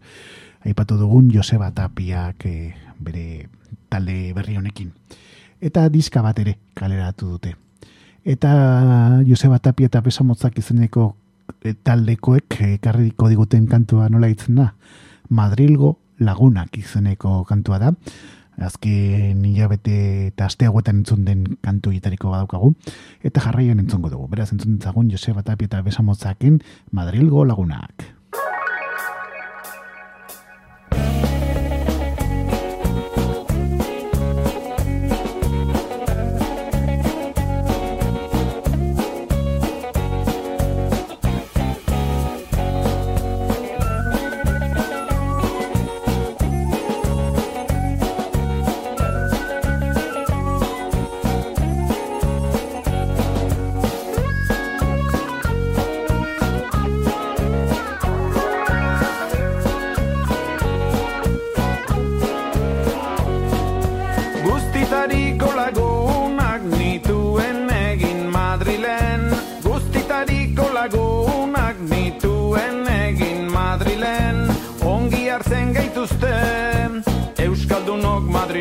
aipatu 0.64 0.98
dugun 0.98 1.32
Joseba 1.34 1.72
Tapiak 1.76 2.46
eh, 2.48 2.74
bere 3.00 3.50
talde 3.92 4.32
berri 4.38 4.56
honekin. 4.58 4.94
Eta 5.62 5.90
diska 5.94 6.24
bat 6.26 6.40
ere 6.40 6.56
kaleratu 6.74 7.36
dute. 7.36 7.56
Eta 8.24 9.22
Joseba 9.26 9.58
Tapia 9.60 9.90
eta 9.90 10.02
Besamotzak 10.06 10.60
izeneko 10.62 11.16
eh, 11.66 11.74
taldekoek 11.74 12.60
ekarriko 12.76 13.32
diguten 13.32 13.66
kantua 13.68 14.10
nola 14.14 14.30
itzen 14.30 14.60
da? 14.62 14.68
Madrilgo 15.30 15.96
lagunak 16.22 16.78
izeneko 16.78 17.42
kantua 17.50 17.80
da. 17.82 17.96
Azken 18.62 19.42
hilabete 19.48 20.28
eta 20.28 20.46
aste 20.46 20.70
hauetan 20.70 21.02
entzun 21.02 21.26
den 21.26 21.58
kantu 21.66 21.96
gitariko 21.98 22.30
badaukagu. 22.30 22.76
Eta 23.26 23.42
jarraian 23.42 23.82
entzungo 23.82 24.14
dugu. 24.14 24.30
Beraz 24.30 24.52
entzun 24.54 24.78
ditzagun 24.78 25.10
Joseba 25.10 25.42
Tapia 25.42 25.72
eta 25.72 25.82
Besamotzaken 25.82 26.62
Madrilgo 26.92 27.46
lagunak. 27.46 28.12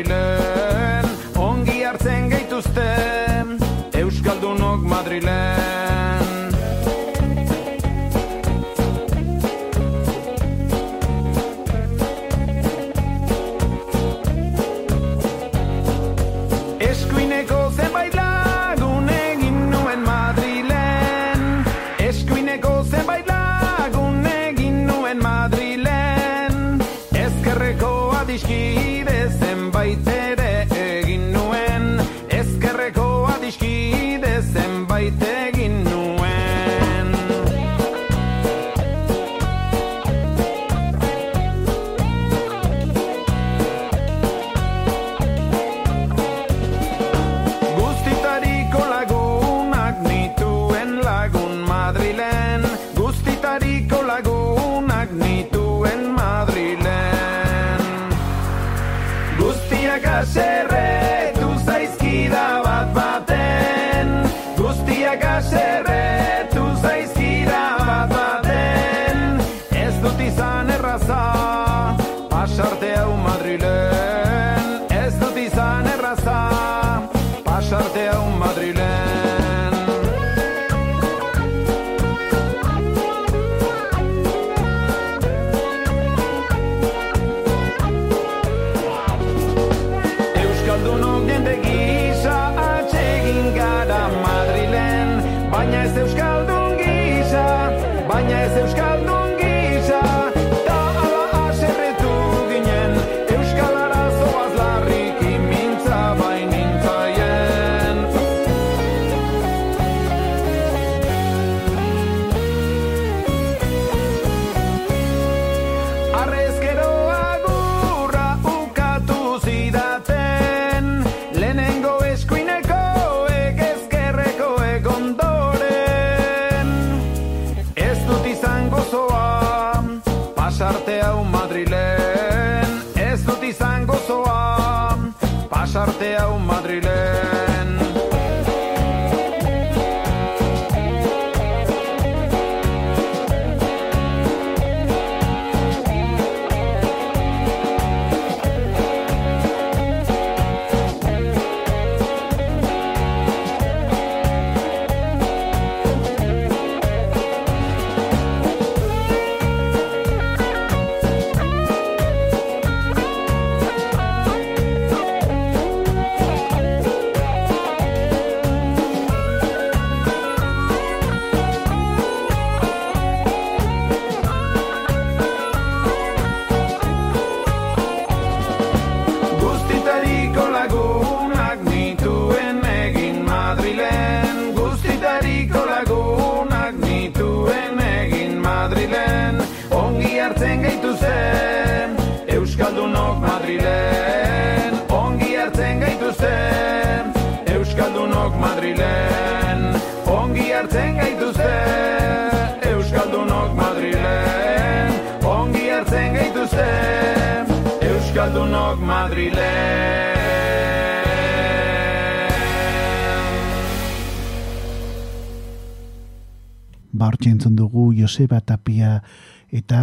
Madrilen 0.01 1.05
Ongi 1.37 1.83
hartzen 1.83 2.29
gaituzte. 2.29 2.87
Euskaldunok 3.93 4.81
Madrilen 4.81 5.70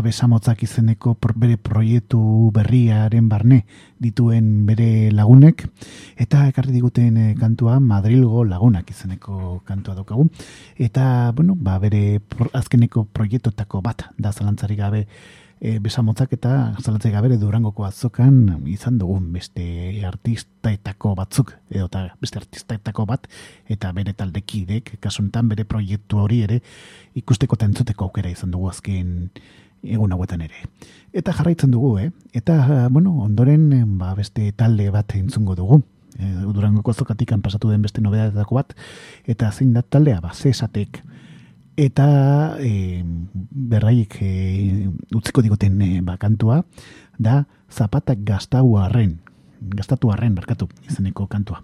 besamotzak 0.09 0.62
izeneko 0.64 1.14
bere 1.36 1.56
proiektu 1.61 2.20
berriaren 2.54 3.28
barne 3.28 3.62
dituen 4.00 4.64
bere 4.68 5.11
lagunek. 5.12 5.66
Eta 6.16 6.46
ekarri 6.48 6.72
diguten 6.72 7.16
eh, 7.16 7.34
kantua 7.38 7.78
Madrilgo 7.80 8.44
lagunak 8.48 8.88
izeneko 8.90 9.61
kantua 9.68 9.98
daukagu. 9.98 10.28
Eta 10.78 11.32
bueno 11.36 11.56
ba 11.59 11.78
bere 11.82 12.20
azkeneko 12.52 13.04
proiektuetako 13.12 13.82
bat 13.84 14.09
da 14.18 14.32
zalantzarik 14.32 14.78
gabe 14.78 15.06
e, 15.61 15.78
besamotzak 15.82 16.32
eta 16.38 16.52
zalantzarik 16.80 17.14
gabe 17.16 17.30
ere 17.32 17.38
durangoko 17.40 17.84
azokan 17.86 18.64
izan 18.70 18.98
dugun 19.00 19.30
beste 19.34 19.64
artistaetako 20.06 21.14
batzuk 21.18 21.54
edo 21.70 21.86
eta 21.90 22.04
beste 22.22 22.40
artistaetako 22.42 23.06
bat 23.11 23.26
eta 23.70 23.92
bere 23.96 24.14
taldekidek 24.18 24.96
kasuntan 25.02 25.50
bere 25.52 25.66
proiektu 25.68 26.22
hori 26.24 26.42
ere 26.46 26.61
ikusteko 27.18 27.59
eta 27.59 27.70
entzuteko 27.70 28.09
aukera 28.09 28.30
izan 28.30 28.54
dugu 28.54 28.70
azken 28.70 29.30
egun 29.83 30.12
hauetan 30.12 30.43
ere. 30.45 30.64
Eta 31.12 31.33
jarraitzen 31.33 31.70
dugu, 31.72 31.97
eh? 31.99 32.11
Eta, 32.37 32.89
bueno, 32.91 33.14
ondoren 33.24 33.72
eh, 33.72 33.85
ba, 33.87 34.14
beste 34.18 34.51
talde 34.53 34.91
bat 34.95 35.14
entzungo 35.16 35.57
dugu. 35.59 35.83
E, 36.18 36.33
Durangoko 36.53 36.91
azokatikan 36.91 37.43
pasatu 37.43 37.70
den 37.70 37.83
beste 37.83 38.03
nobedatako 38.03 38.59
bat, 38.59 38.74
eta 39.26 39.53
zein 39.53 39.72
da 39.76 39.83
taldea, 39.83 40.20
ba, 40.20 40.33
zesatek. 40.35 41.03
Eta 41.79 42.09
e, 42.59 43.05
berraik 43.70 44.18
e, 44.20 44.33
utziko 45.14 45.45
diguten 45.47 45.81
e, 45.83 45.91
ba, 46.03 46.18
kantua, 46.18 46.64
da 47.18 47.45
zapatak 47.70 48.24
gaztau 48.26 48.76
arren, 48.83 49.18
gastatu 49.61 50.12
arren, 50.12 50.35
barkatu, 50.35 50.68
izeneko 50.91 51.29
kantua. 51.31 51.62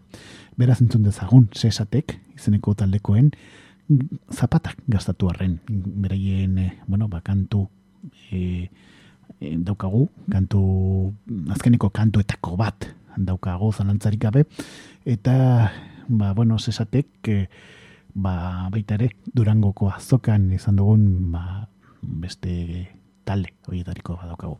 Beraz 0.57 0.81
entzun 0.83 1.03
dezagun, 1.03 1.49
zesatek, 1.55 2.19
izeneko 2.39 2.75
taldekoen, 2.79 3.33
zapatak 4.33 4.79
gastatu 4.89 5.29
arren, 5.29 5.59
beraien, 5.69 6.59
eh, 6.59 6.73
bueno, 6.87 7.09
ba, 7.09 7.21
kantu 7.21 7.69
e, 8.31 8.69
e, 9.41 9.55
daukagu, 9.57 10.09
kantu, 10.31 10.61
azkeneko 11.55 11.91
kantuetako 11.95 12.57
bat 12.61 12.89
daukagu 13.17 13.71
zalantzarik 13.73 14.21
gabe, 14.27 14.45
eta, 15.07 15.71
ba, 16.09 16.33
bueno, 16.35 16.59
zesatek, 16.59 17.09
e, 17.29 17.47
ba, 18.15 18.69
baita 18.73 18.99
ere, 18.99 19.13
durangoko 19.35 19.91
azokan 19.93 20.51
izan 20.55 20.81
dugun, 20.81 21.07
ba, 21.35 21.69
beste 22.03 22.89
talde 23.25 23.55
horietariko 23.69 24.19
badaukagu. 24.21 24.59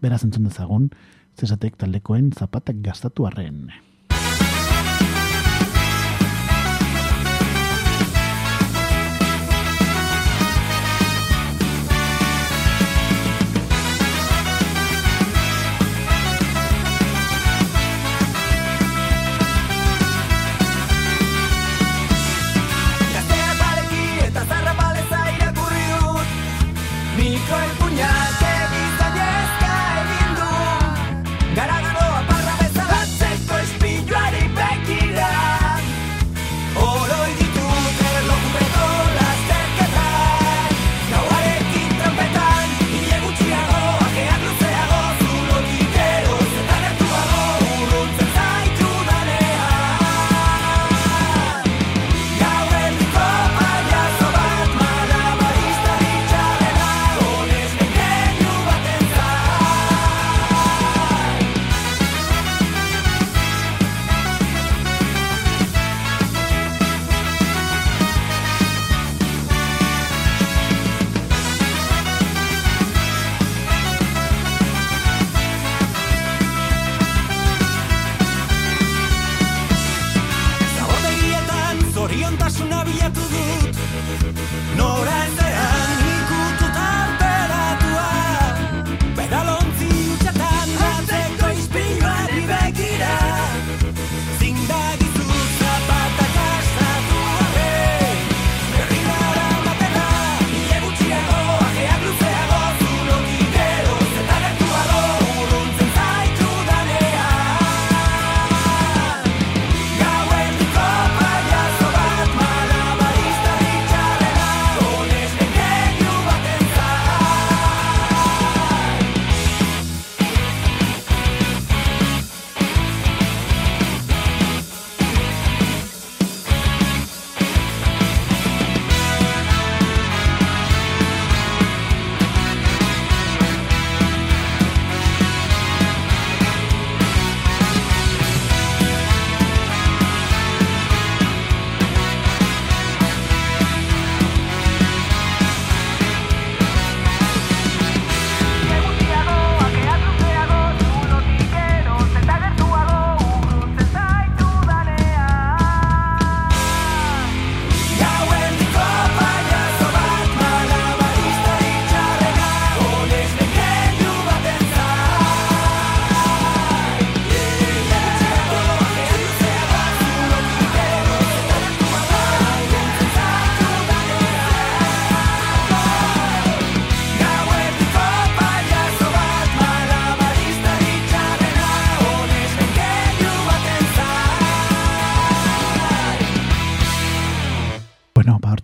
Beraz 0.00 0.22
entzun 0.24 0.48
dezagun, 0.48 0.88
zesatek 1.36 1.76
taldekoen 1.80 2.32
zapatak 2.32 2.80
gastatu 2.84 3.26
arren. 3.28 3.68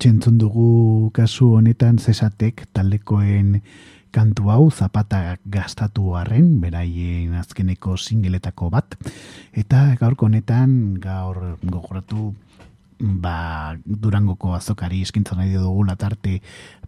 Hortxe 0.03 0.17
entzun 0.17 0.39
dugu 0.39 1.11
kasu 1.15 1.53
honetan 1.55 1.95
zesatek 2.03 2.65
taldekoen 2.75 3.61
kantu 4.11 4.49
hau 4.51 4.65
zapata 4.71 5.37
gastatu 5.47 6.17
arren, 6.19 6.59
beraien 6.59 7.37
azkeneko 7.39 7.95
singeletako 7.95 8.67
bat. 8.75 8.97
Eta 9.55 9.95
gaurko 10.01 10.27
honetan, 10.27 10.99
gaur 10.99 11.55
gogoratu 11.63 12.33
ba, 12.99 13.79
Durangoko 13.87 14.57
azokari 14.59 15.05
eskintzan 15.07 15.39
nahi 15.39 15.55
dugula 15.55 15.95
tarte 15.95 16.41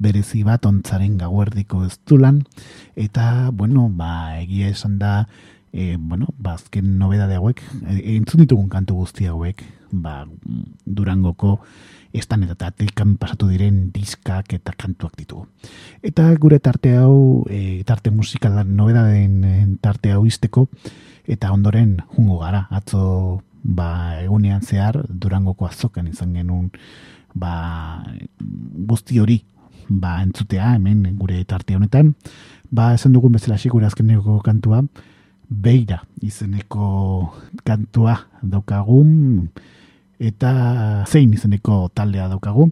berezi 0.02 0.42
bat 0.42 0.66
ontzaren 0.66 1.14
gauerdiko 1.22 1.84
ez 1.86 1.94
dulan, 2.10 2.42
eta, 2.96 3.52
bueno, 3.52 3.86
ba, 3.94 4.40
egia 4.42 4.74
esan 4.74 4.98
da, 4.98 5.28
e, 5.70 5.94
bueno, 6.00 6.34
ba, 6.34 6.58
azken 6.58 6.96
nobedade 6.98 7.38
hauek, 7.38 7.62
e, 7.86 8.16
entzun 8.18 8.42
ditugun 8.42 8.68
kantu 8.74 9.04
guzti 9.04 9.30
hauek, 9.30 9.62
ba, 9.92 10.24
Durangoko 10.82 11.60
estan 12.14 12.44
eta 12.46 12.54
tatilkan 12.54 13.16
pasatu 13.18 13.48
diren 13.50 13.90
diskak 13.94 14.54
eta 14.54 14.72
kantuak 14.78 15.16
ditugu. 15.18 15.48
Eta 16.02 16.28
gure 16.40 16.60
tarte 16.62 16.94
hau, 16.96 17.44
e, 17.50 17.82
tarte 17.86 18.12
musikalan 18.14 18.70
nobedaden 18.76 19.34
e, 19.44 19.54
tarte 19.82 20.14
hau 20.14 20.22
izteko, 20.26 20.68
eta 21.26 21.50
ondoren 21.52 21.98
jungo 22.14 22.38
gara, 22.38 22.66
atzo 22.70 23.42
ba, 23.64 24.20
egunean 24.22 24.62
zehar 24.62 25.00
Durangoko 25.08 25.66
azokan 25.66 26.08
izan 26.12 26.36
genuen 26.36 26.70
ba, 27.34 28.04
guzti 28.86 29.18
hori 29.18 29.40
ba, 29.88 30.20
entzutea 30.22 30.74
hemen 30.76 31.16
gure 31.18 31.42
tarte 31.48 31.76
honetan, 31.76 32.14
ba, 32.70 32.92
esan 32.94 33.12
dugun 33.16 33.34
bezala 33.34 33.58
gure 33.70 33.86
azkeneko 33.86 34.40
kantua, 34.44 34.84
beira 35.48 36.02
izeneko 36.22 37.34
kantua 37.64 38.18
daukagun, 38.42 39.50
eta 40.18 41.04
zein 41.06 41.34
izeneko 41.34 41.88
taldea 41.94 42.28
daukagu, 42.28 42.70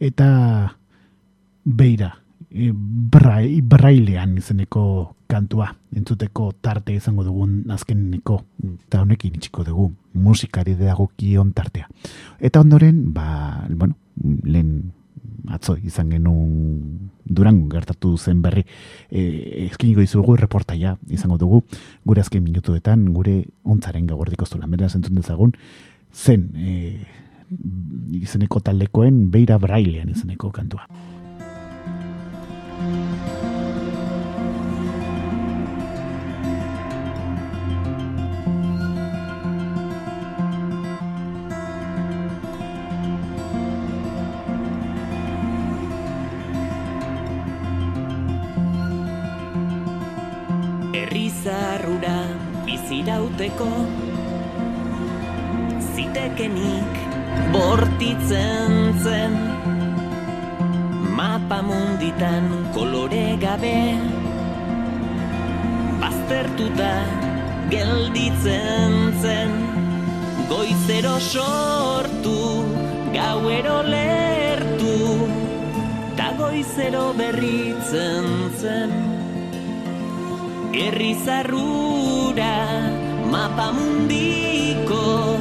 eta 0.00 0.28
beira, 1.64 2.14
e, 2.50 2.70
brai, 2.74 3.60
brailean 3.62 4.36
izeneko 4.38 5.14
kantua. 5.30 5.70
Entzuteko 5.94 6.50
tarte 6.60 6.94
izango 6.94 7.24
dugun 7.26 7.64
azkeneko 7.70 8.40
eta 8.66 9.02
honekin 9.04 9.36
itxiko 9.38 9.64
dugu. 9.66 9.90
Musikari 10.14 10.74
dagokion 10.78 11.52
tartea. 11.54 11.86
Eta 12.40 12.62
ondoren, 12.64 13.12
ba, 13.14 13.66
bueno, 13.70 13.94
lehen 14.44 14.92
atzo 15.50 15.76
izan 15.86 16.10
genuen 16.12 17.10
durango 17.24 17.68
gertatu 17.70 18.16
zen 18.18 18.42
berri. 18.42 18.64
E, 19.10 19.68
eskiniko 19.68 20.02
izugu 20.02 20.36
reportaia 20.36 20.96
izango 21.08 21.38
dugu. 21.38 21.62
Gure 22.04 22.24
azken 22.24 22.42
minutuetan 22.44 23.06
gure 23.14 23.44
ontzaren 23.62 24.10
gauardiko 24.10 24.46
zulan 24.46 24.70
beraz 24.70 24.94
entzun 24.98 25.20
dezagun 25.20 25.54
zen 26.12 26.50
e, 26.56 26.98
izeneko 28.20 28.60
taldekoen 28.60 29.30
beira 29.30 29.58
brailean 29.58 30.10
izeneko 30.14 30.50
kantua. 30.50 30.86
Herrizarrura 50.94 52.16
bizirauteko 52.66 53.70
Zitekenik 56.00 56.96
bortitzen 57.52 58.96
zen. 59.04 59.34
Mapa 61.12 61.60
munditan 61.60 62.48
kolore 62.72 63.36
gabe 63.36 64.00
Baztertuta 66.00 66.94
gelditzen 67.68 68.96
zen. 69.20 69.52
Goizero 70.48 71.20
sortu, 71.20 72.64
gauero 73.12 73.84
lertu 73.84 74.96
Ta 76.16 76.32
goizero 76.40 77.12
berritzen 77.12 78.24
zen. 78.56 78.90
Herrizarrura 80.72 82.56
mapa 83.28 83.68
mundiko 83.76 85.36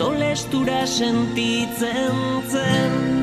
tolestura 0.00 0.86
sentitzen 0.86 2.16
zen. 2.48 3.19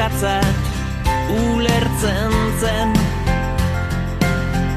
Borrokatzat 0.00 0.56
ulertzen 1.28 2.32
zen. 2.60 2.92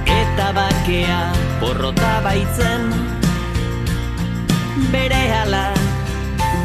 Eta 0.06 0.52
bakea 0.54 1.22
porrota 1.60 2.20
baitzen 2.24 2.92
bere 4.92 5.22
hala 5.32 5.72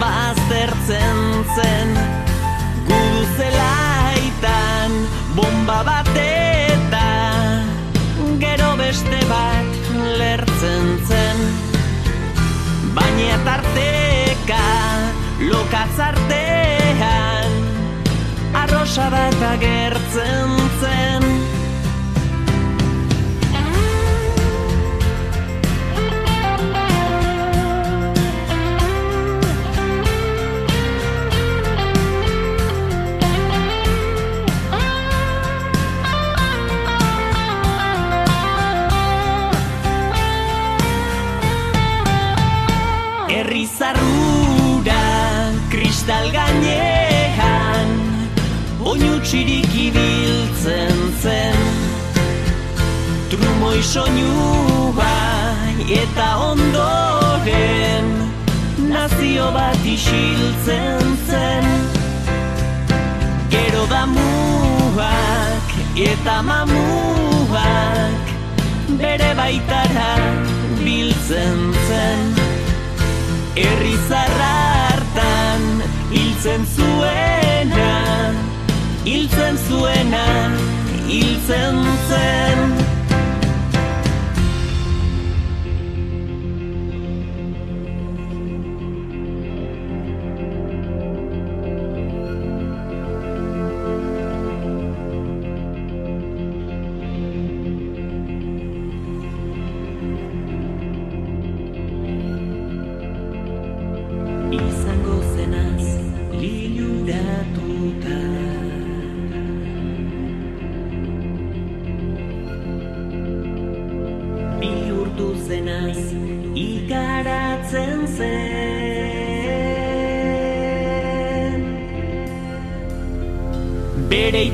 baztertzen 0.00 1.20
zen. 1.54 1.94
Gudu 2.88 3.22
zelaitan 3.36 4.96
bomba 5.36 5.82
bat 5.84 6.10
eta 6.24 7.06
gero 8.42 8.74
beste 8.82 9.22
bat 9.30 9.94
lertzen 10.18 10.98
zen. 11.06 11.46
Baina 12.98 13.38
tarteka 13.46 14.66
lokatzartean 15.46 16.77
arrosa 18.98 19.10
bat 19.10 19.42
agertzen 19.52 20.57
ibiltzen 50.58 51.12
zen. 51.22 51.56
Trumoi 53.28 53.82
soinua 53.82 55.04
eta 55.88 56.36
ondoren 56.50 58.06
Nazio 58.88 59.52
bat 59.52 59.84
isiltzen 59.84 61.18
zen. 61.26 61.64
Gero 63.50 63.86
damuak 63.86 65.68
eta 65.96 66.42
mamuak 66.42 68.24
Bere 68.98 69.34
baitara 69.34 70.16
biltzen 70.84 71.74
zen. 71.88 72.34
Herrizarra 73.54 74.54
hartan 74.88 75.62
hiltzen 76.10 76.66
zuena 76.66 77.47
Hiltzen 79.08 79.56
zuena 79.66 80.50
hiltzen 81.08 81.78
zen 82.08 82.87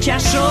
zen 0.05 0.43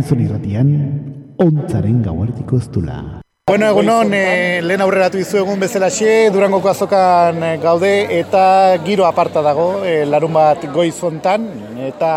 Takainzon 0.00 0.20
irratian, 0.24 0.68
ontzaren 1.44 1.98
gauartiko 2.00 2.56
eztula. 2.56 3.20
Bueno, 3.50 3.66
egunon, 3.68 4.14
e, 4.16 4.62
lehen 4.64 4.80
aurreratu 4.80 5.18
izu 5.20 5.42
egun 5.42 5.60
bezalaxe, 5.60 6.30
Durangoko 6.32 6.70
azokan 6.70 7.42
eh, 7.44 7.50
gaude 7.60 7.90
eta 8.16 8.78
giro 8.86 9.04
aparta 9.04 9.42
dago, 9.44 9.82
e, 9.84 10.06
larun 10.08 10.32
bat 10.32 10.64
goiz 10.72 10.94
hontan, 11.04 11.44
eta 11.84 12.12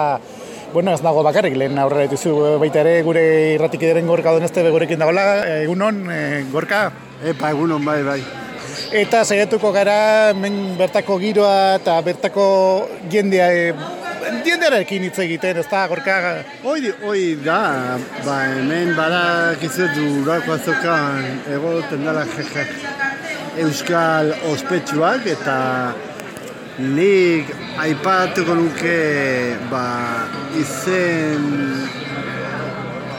bueno, 0.71 0.93
ez 0.93 1.01
dago 1.03 1.25
bakarrik, 1.27 1.57
lehen 1.59 1.81
aurreratu 1.83 2.15
izu 2.15 2.37
eh, 2.45 2.53
baita 2.61 2.79
ere 2.85 2.93
gure 3.03 3.25
irratikideren 3.57 4.07
gorka 4.07 4.31
donezte 4.31 4.63
gurekin 4.69 5.03
dagoela, 5.03 5.25
egunon, 5.65 6.05
e, 6.07 6.21
gorka, 6.53 6.85
Epa, 7.19 7.51
egunon, 7.51 7.83
bai, 7.83 7.99
bai. 8.07 8.21
eta 8.95 9.25
saiatuko 9.25 9.73
gara 9.75 10.29
hemen 10.31 10.77
bertako 10.79 11.19
giroa 11.19 11.75
eta 11.81 11.99
bertako 12.05 12.47
jendea, 13.11 13.51
e, 13.51 13.75
jendearekin 14.45 15.03
hitz 15.07 15.19
egiten, 15.23 15.57
ez 15.57 15.67
da, 15.69 15.85
gorka, 15.87 16.15
Hoi, 16.63 16.93
hoi 17.01 17.23
da, 17.43 17.99
ba, 18.25 18.37
hemen 18.53 18.93
badakizu 18.97 19.87
durako 19.95 20.55
azokan 20.57 21.27
egoten 21.51 22.07
jeje. 22.07 22.65
Euskal 23.63 24.33
ospetsuak 24.49 25.27
eta 25.29 25.57
nik 26.79 27.51
aipatuko 27.83 28.55
nuke 28.55 29.57
ba, 29.69 29.85
izen 30.57 31.45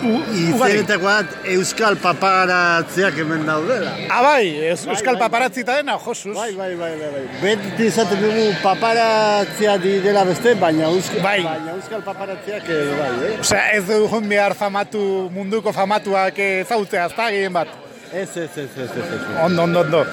izenetako 0.05 1.05
bat 1.07 1.37
euskal 1.55 1.97
paparatzeak 2.03 3.17
hemen 3.23 3.47
daudela. 3.47 3.93
ah 4.11 4.23
bai, 4.23 4.49
euskal 4.71 5.19
paparatzita 5.19 5.77
dena, 5.81 5.97
josuz. 5.99 6.35
Bai, 6.37 6.53
bai, 6.53 6.75
bai, 6.77 6.93
bai, 7.01 7.11
bai. 7.15 7.25
Beti 7.43 7.87
izaten 7.89 8.21
dugu 8.23 8.45
paparatzea 8.63 9.77
direla 9.79 10.25
beste, 10.25 10.55
baina 10.61 10.91
euskal, 10.91 11.23
Bai. 11.23 11.41
baina 11.45 11.73
euskal 11.79 12.03
paparatzeak 12.05 12.69
ere 12.69 12.99
bai, 12.99 13.13
eh? 13.31 13.41
Osea, 13.41 13.65
ez 13.79 13.85
dugu 13.89 14.21
behar 14.29 14.55
famatu, 14.55 15.31
munduko 15.33 15.73
famatuak 15.73 16.39
ezagutzea, 16.39 17.07
ez 17.07 17.17
da, 17.17 17.31
gehien 17.31 17.53
bat. 17.53 17.69
Ez, 18.15 18.29
ez, 18.37 18.51
ez, 18.57 18.71
ez, 18.79 18.91
ez, 18.95 19.07
ez. 19.11 19.23
Ondo, 19.43 19.63
ondo, 19.65 19.81
ondo. 19.81 20.05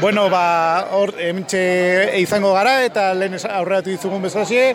Bueno, 0.00 0.30
ba, 0.32 0.86
hor, 0.96 1.12
hementxe 1.20 1.60
izango 2.16 2.54
gara, 2.54 2.78
eta 2.86 3.10
lehen 3.14 3.36
aurreratu 3.36 3.90
dizugun 3.92 4.22
bezalaxe, 4.24 4.70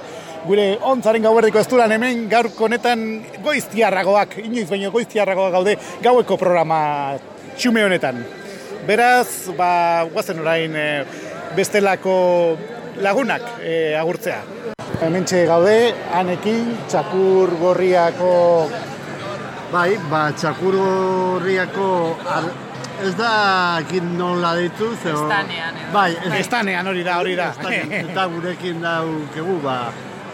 gure 0.45 0.67
ontzaren 0.81 1.23
gauerdiko 1.23 1.59
ez 1.59 1.91
hemen 1.91 2.27
gaurko 2.29 2.65
honetan 2.65 3.23
goiztiarragoak, 3.43 4.37
inoiz 4.43 4.69
baino 4.69 4.91
goiztiarragoak 4.91 5.51
gaude 5.51 5.77
gaueko 6.03 6.37
programa 6.37 7.17
xume 7.57 7.83
honetan. 7.83 8.23
Beraz, 8.87 9.49
ba, 9.57 10.05
guazen 10.13 10.39
orain 10.39 10.75
e, 10.75 11.05
bestelako 11.55 12.57
lagunak 13.01 13.41
e, 13.61 13.95
agurtzea. 13.99 14.41
Hementxe 15.01 15.45
gaude, 15.45 15.93
anekin, 16.17 16.71
txakur 16.89 17.51
gorriako 17.59 18.35
Bai, 19.67 19.97
ba, 20.07 20.29
txakurriako 20.31 21.87
ar... 22.31 22.45
ez 23.03 23.11
da 23.19 23.31
ekin 23.81 24.13
nola 24.17 24.53
ditu, 24.55 24.93
zeo... 25.03 25.25
Estanean, 25.27 25.75
edo. 25.81 25.89
Bai, 25.91 26.11
ez, 26.15 26.31
estanean 26.39 26.87
hori 26.87 27.03
da, 27.03 27.17
hori 27.19 27.35
da. 27.35 27.49
estanean, 27.51 27.91
eta 27.99 28.23
gurekin 28.31 28.79
daukegu, 28.81 29.57
ba, 29.65 29.75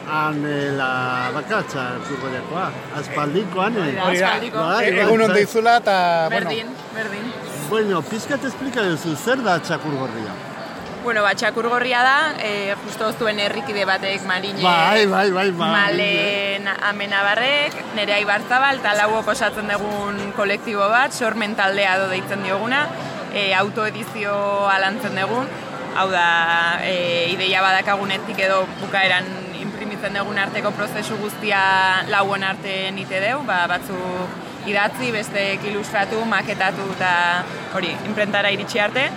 han 0.07 0.45
eh, 0.45 0.71
la 0.77 1.31
bakatza 1.33 1.85
txakurriakoa, 2.03 2.69
aspaldikoan, 2.99 3.77
aspaldiko. 4.07 4.63
Egun 4.91 5.27
ondo 5.29 5.39
izula 5.39 5.77
eta, 5.81 5.97
bueno, 6.29 6.49
Berdin, 6.49 6.73
berdin. 6.95 7.29
Bueno, 7.69 8.01
pizkat 8.05 8.43
esplika 8.45 8.83
duzu, 8.85 9.15
zer 9.15 9.43
da 9.43 9.59
txakurgorria? 9.63 10.33
Bueno, 11.03 11.23
ba, 11.23 11.33
txakurgorria 11.35 11.99
da, 11.99 12.17
e, 12.39 12.75
justo 12.85 13.09
zuen 13.19 13.39
herrikide 13.43 13.83
batek 13.83 14.23
marine 14.23 14.63
Bai, 14.63 15.05
bai, 15.11 15.25
bai, 15.35 15.49
bai. 15.51 15.71
Malen 15.73 16.69
amenabarrek, 16.71 17.75
nire 17.97 18.15
aibartzabal, 18.21 18.79
eta 18.79 18.93
lauok 19.01 19.33
osatzen 19.33 19.67
dugun 19.73 20.31
kolektibo 20.37 20.87
bat, 20.91 21.11
sormen 21.11 21.57
taldea 21.59 21.97
do 21.99 22.07
deitzen 22.11 22.43
dioguna, 22.47 22.85
e, 23.33 23.49
autoedizio 23.59 24.35
alantzen 24.71 25.19
dugun, 25.19 25.49
hau 25.99 26.07
da, 26.11 26.27
e, 26.87 26.95
ideia 27.33 27.61
badakagunetik 27.65 28.39
edo 28.47 28.63
bukaeran 28.79 29.27
imprimitzen 30.03 30.19
dugun 30.19 30.37
arteko 30.37 30.71
prozesu 30.75 31.15
guztia 31.17 32.03
lauon 32.09 32.43
arte 32.43 32.91
nite 32.91 33.19
deu, 33.21 33.41
ba, 33.45 33.67
batzuk 33.67 34.67
idatzi, 34.67 35.11
bestek 35.11 35.63
ilustratu, 35.63 36.25
maketatu 36.25 36.83
eta 36.95 37.43
hori, 37.73 37.93
imprentara 38.05 38.51
iritsi 38.51 38.79
arte, 38.79 39.09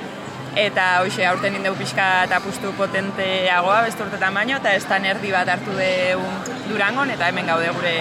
eta 0.54 1.02
hoxe 1.02 1.26
aurten 1.26 1.56
indeu 1.56 1.74
pixka 1.74 2.24
eta 2.26 2.38
apustu 2.38 2.72
potenteagoa 2.78 3.82
beste 3.86 4.02
urtetan 4.02 4.34
baino, 4.34 4.58
eta 4.58 4.74
estan 4.74 5.04
erdi 5.04 5.32
bat 5.32 5.48
hartu 5.48 5.74
deu 5.76 6.22
Durangon, 6.68 7.10
eta 7.10 7.28
hemen 7.28 7.46
gaude 7.46 7.68
gure 7.74 7.96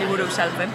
liburu 0.00 0.28
saltzen. 0.30 0.70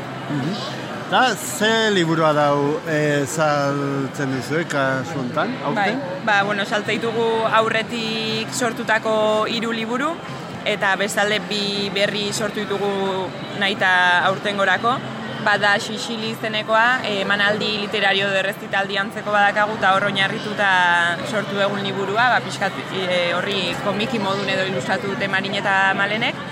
Da, 1.09 1.33
ze 1.35 1.89
liburua 1.91 2.33
dau 2.33 2.79
e, 2.87 3.25
saltzen 3.25 4.31
duzu, 4.35 4.63
kasu 4.69 5.19
honetan, 5.19 5.55
Bai, 5.73 5.89
aurten? 5.89 6.03
ba, 6.25 6.43
bueno, 6.43 6.65
salte 6.65 6.93
ditugu 6.93 7.25
aurretik 7.49 8.53
sortutako 8.53 9.47
hiru 9.49 9.71
liburu, 9.73 10.13
eta 10.65 10.95
bestalde 10.99 11.39
bi 11.49 11.89
berri 11.93 12.31
sortu 12.33 12.59
ditugu 12.63 13.29
nahita 13.59 14.25
aurtengorako. 14.27 15.18
Bada 15.43 15.71
Xixili 15.79 16.33
izenekoa, 16.33 17.01
emanaldi 17.21 17.69
literario 17.83 18.29
de 18.33 18.41
recitaldi 18.43 18.97
antzeko 18.99 19.31
badakagu, 19.31 19.77
eta 19.79 19.93
hor 19.95 20.07
oinarrituta 20.09 20.69
sortu 21.29 21.61
egun 21.63 21.83
liburua, 21.85 22.29
ba, 22.33 22.41
pixkat 22.43 22.75
eh, 22.99 23.31
horri 23.37 23.59
komiki 23.85 24.19
modun 24.19 24.49
edo 24.49 24.67
ilustratu 24.71 25.13
dute 25.13 25.31
marin 25.31 25.55
eta 25.61 25.79
malenek. 25.97 26.47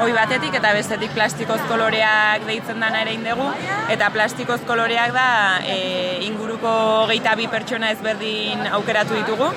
Hoi 0.00 0.12
batetik 0.16 0.54
eta 0.56 0.70
bestetik 0.72 1.12
plastikoz 1.12 1.58
koloreak 1.68 2.46
deitzen 2.48 2.80
dana 2.80 3.02
ere 3.02 3.12
indegu, 3.12 3.44
eta 3.92 4.08
plastikoz 4.14 4.60
koloreak 4.68 5.12
da 5.12 5.26
e, 5.66 5.76
inguruko 6.24 6.70
geita 7.10 7.34
bi 7.36 7.48
pertsona 7.52 7.90
ezberdin 7.92 8.64
aukeratu 8.78 9.18
ditugu, 9.18 9.50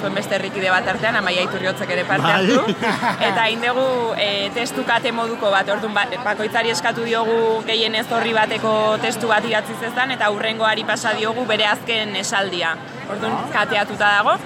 zuen 0.00 0.16
beste 0.16 0.38
herrikide 0.38 0.70
bat 0.72 0.88
artean, 0.88 1.18
amaia 1.20 1.44
iturriotzek 1.44 1.92
ere 1.92 2.06
parte 2.08 2.24
Bai. 2.24 2.38
hartu, 2.38 2.94
eta 3.28 3.46
indegu 3.52 3.84
e, 4.16 4.48
testu 4.56 4.86
kate 4.88 5.12
moduko 5.12 5.52
bat, 5.52 5.68
orduan 5.74 5.92
ba, 5.98 6.06
bakoitzari 6.24 6.72
eskatu 6.72 7.04
diogu 7.04 7.60
gehienez 7.68 8.06
horri 8.08 8.29
bateko 8.36 8.72
testu 9.02 9.28
bat 9.30 9.44
idatzi 9.46 9.76
zezan, 9.80 10.10
eta 10.16 10.30
hurrengoari 10.30 10.84
pasa 10.88 11.14
diogu 11.18 11.44
bere 11.48 11.66
azken 11.70 12.16
esaldia. 12.20 12.74
Orduan 13.10 13.50
kateatuta 13.52 14.10
dago, 14.18 14.36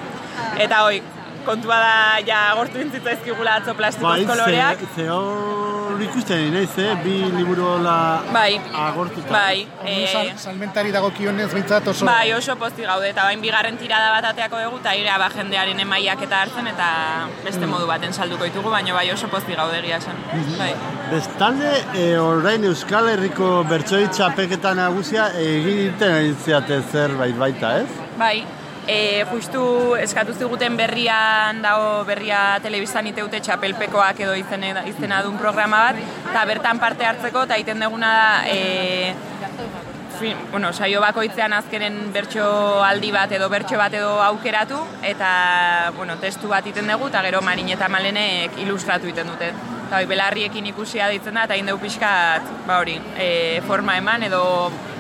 eta 0.61 0.85
hoi, 0.87 1.03
kontua 1.45 1.77
da 1.81 1.95
ja 2.27 2.41
agortu 2.53 2.81
intzitzaizkigula 2.83 3.59
atzo 3.61 3.75
plastikoz 3.79 4.11
Bai, 4.11 4.27
koloreak. 4.27 4.79
ze, 4.81 4.87
ze 4.95 5.09
hor 5.11 6.01
ikusten 6.03 6.53
naiz, 6.55 6.73
eh? 6.79 6.95
Bi 7.05 7.15
liburu 7.37 7.67
hola 7.75 7.97
Bai, 8.33 8.61
agortuta. 8.87 9.31
bai. 9.31 9.67
Eh, 9.85 10.09
sal, 10.13 10.31
salmentari 10.39 10.91
dagokionez 10.93 11.51
behintzat 11.53 11.87
oso... 11.93 12.07
Bai, 12.09 12.33
oso 12.35 12.57
posti 12.57 12.83
gaude, 12.83 13.11
eta 13.13 13.25
bain 13.29 13.41
bigarren 13.45 13.77
tirada 13.79 14.11
bat 14.17 14.31
ateako 14.33 14.63
dugu, 14.65 14.81
eta 14.83 14.95
ira 14.99 15.19
ba, 15.19 15.29
jendearen 15.37 15.81
emaiak 15.85 16.23
eta 16.27 16.41
hartzen, 16.43 16.67
eta 16.73 16.89
beste 17.45 17.67
modu 17.71 17.87
baten 17.87 18.13
salduko 18.13 18.45
ditugu, 18.49 18.71
baina 18.75 18.95
bai 18.97 19.07
oso 19.13 19.29
posti 19.29 19.55
gaude 19.55 19.79
egia 19.79 20.01
esan. 20.03 20.19
Bai. 20.59 20.73
Bestalde, 21.13 21.71
e, 21.95 22.09
orain 22.19 22.65
Euskal 22.65 23.09
Herriko 23.13 23.63
bertsoi 23.71 24.09
txapeketa 24.09 24.75
nagusia 24.75 25.29
egiten 25.39 26.11
ari 26.19 26.35
zerbait 26.91 27.39
baita, 27.39 27.79
ez? 27.85 27.89
Bai, 28.19 28.45
e, 28.87 29.25
justu 29.31 29.97
eskatu 30.01 30.35
ziguten 30.35 30.77
berrian 30.77 31.63
dago 31.65 32.05
berria 32.09 32.59
telebistan 32.63 33.07
iteute 33.11 33.41
txapelpekoak 33.41 34.21
edo 34.27 34.35
izene, 34.39 34.75
izena 34.91 35.23
duen 35.25 35.39
programa 35.41 35.87
bat, 35.89 36.01
eta 36.31 36.45
bertan 36.49 36.81
parte 36.83 37.07
hartzeko, 37.09 37.45
eta 37.49 37.59
egiten 37.59 37.85
duguna 37.85 38.13
da, 38.15 38.29
e, 38.49 39.15
fin, 40.19 40.39
bueno, 40.51 40.73
saio 40.73 41.01
bakoitzean 41.03 41.53
azkenen 41.53 42.13
bertso 42.15 42.47
aldi 42.85 43.11
bat 43.13 43.33
edo 43.35 43.49
bertso 43.51 43.79
bat 43.81 43.95
edo 43.95 44.17
aukeratu, 44.23 44.81
eta 45.03 45.93
bueno, 45.97 46.17
testu 46.23 46.49
bat 46.53 46.67
iten 46.67 46.89
dugu, 46.91 47.11
eta 47.13 47.23
gero 47.27 47.43
Marin 47.43 47.73
eta 47.75 47.89
Malenek 47.89 48.61
ilustratu 48.65 49.11
iten 49.11 49.33
dute. 49.33 49.53
Eta 49.85 49.99
hori, 49.99 50.09
belarriekin 50.09 50.67
ikusia 50.71 51.11
ditzen 51.13 51.37
da, 51.37 51.45
eta 51.49 51.59
egin 51.59 51.69
dugu 51.73 51.85
pixkat, 51.85 52.47
ba 52.69 52.79
hori, 52.81 52.97
e, 53.21 53.61
forma 53.67 53.99
eman, 54.01 54.25
edo 54.31 54.45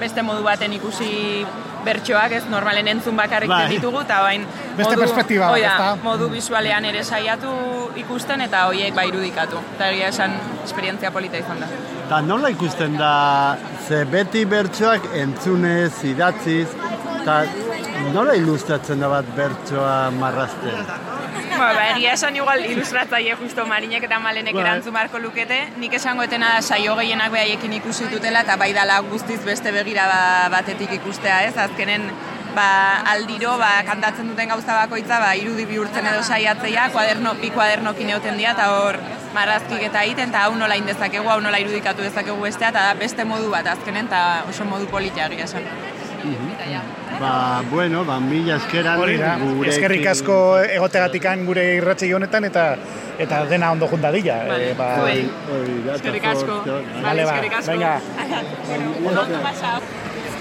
beste 0.00 0.22
modu 0.22 0.44
baten 0.44 0.74
ikusi 0.76 1.44
bertsoak 1.84 2.32
ez 2.38 2.42
normalen 2.50 2.88
entzun 2.88 3.16
bakarrik 3.16 3.50
Bai. 3.50 3.68
ditugu, 3.72 4.00
eta 4.04 4.20
bain 4.24 4.46
Beste 4.76 4.96
perspektiba 4.98 5.50
bat, 5.52 5.58
ezta? 5.60 5.90
modu 6.02 6.28
visualean 6.32 6.84
ere 6.84 7.04
saiatu 7.04 7.52
ikusten, 8.04 8.40
eta 8.48 8.66
horiek 8.70 8.94
ba 8.94 9.04
irudikatu. 9.06 9.60
Eta 9.76 9.90
egia 9.92 10.08
esan, 10.14 10.34
esperientzia 10.64 11.12
polita 11.14 11.38
izan 11.38 11.60
da. 11.62 11.70
Eta 12.06 12.20
nola 12.26 12.50
ikusten 12.50 12.98
da, 12.98 13.12
ze 13.88 14.04
beti 14.04 14.44
bertsoak 14.44 15.10
entzunez, 15.20 15.92
idatziz, 16.04 16.68
eta 17.22 17.44
nola 18.12 18.34
ilustratzen 18.36 19.00
da 19.00 19.08
bat 19.08 19.28
bertsoa 19.36 20.10
marrazten? 20.14 20.84
Ba, 21.54 21.68
ba, 21.76 21.84
egia 21.94 22.14
esan 22.18 22.36
igual 22.36 22.64
ilustratzaile 22.66 23.36
justo 23.40 23.64
Marinek 23.66 24.04
eta 24.08 24.18
Malenek 24.18 24.56
Bai. 24.56 24.62
erantzun 24.64 24.94
marko 24.96 25.20
lukete, 25.22 25.60
nik 25.78 25.94
esango 25.94 26.26
etena 26.26 26.54
da 26.56 26.62
saio 26.62 26.96
gehienak 26.98 27.32
behaiekin 27.32 27.76
ikusi 27.78 28.08
dutela 28.10 28.42
eta 28.42 28.56
bai 28.60 28.72
dala 28.74 29.00
guztiz 29.06 29.40
beste 29.44 29.72
begira 29.72 30.06
ba- 30.10 30.48
batetik 30.56 30.92
ikustea 30.98 31.42
ez, 31.48 31.56
azkenen 31.56 32.10
ba, 32.54 33.02
aldiro 33.14 33.56
ba, 33.58 33.70
kantatzen 33.86 34.28
duten 34.30 34.48
gauza 34.48 34.80
bakoitza 34.82 35.20
ba, 35.22 35.34
irudi 35.38 35.66
bihurtzen 35.70 36.06
edo 36.06 36.22
saiatzea, 36.22 36.88
kuaderno, 36.94 37.34
bi 37.40 37.50
kuadernokin 37.54 38.10
euten 38.16 38.38
dira 38.38 38.54
eta 38.54 38.70
hor 38.74 38.98
marrazkik 39.34 39.82
eta 39.90 40.04
egiten, 40.06 40.30
eta 40.30 40.46
hau 40.46 40.54
nola 40.58 40.78
indezakegu, 40.78 41.28
hau 41.30 41.40
nola 41.42 41.58
irudikatu 41.62 42.02
dezakegu 42.06 42.40
bestea, 42.42 42.70
eta 42.74 42.86
beste 42.98 43.26
modu 43.26 43.50
bat 43.50 43.66
azkenen, 43.74 44.06
eta 44.10 44.44
oso 44.50 44.66
modu 44.68 44.90
politia 44.90 45.26
egia 45.26 45.48
esan. 45.50 45.93
Ba, 47.20 47.62
bueno, 47.70 48.04
ba, 48.04 48.18
mila 48.18 48.56
eskeran 48.56 48.98
gurekin- 48.98 49.64
eskerrik 49.68 50.06
asko 50.06 50.58
egotegatikan 50.58 51.44
gure 51.46 51.76
irratxei 51.76 52.12
honetan 52.12 52.44
eta 52.44 52.76
eta 53.18 53.44
dena 53.46 53.70
ondo 53.72 53.86
junta 53.86 54.10
dilla. 54.10 54.44
Vale, 54.48 54.70
Eh, 54.70 54.74
ba, 54.76 54.96
Eskerrik 55.94 56.24
asko. 56.24 56.62
zor- 56.64 56.82
Vale, 57.02 57.24
ba, 57.24 57.30
eskerrik 57.34 57.52
asko. 57.58 57.70
venga. 57.70 58.00
Ondo 59.06 59.22
pasao. 59.42 59.78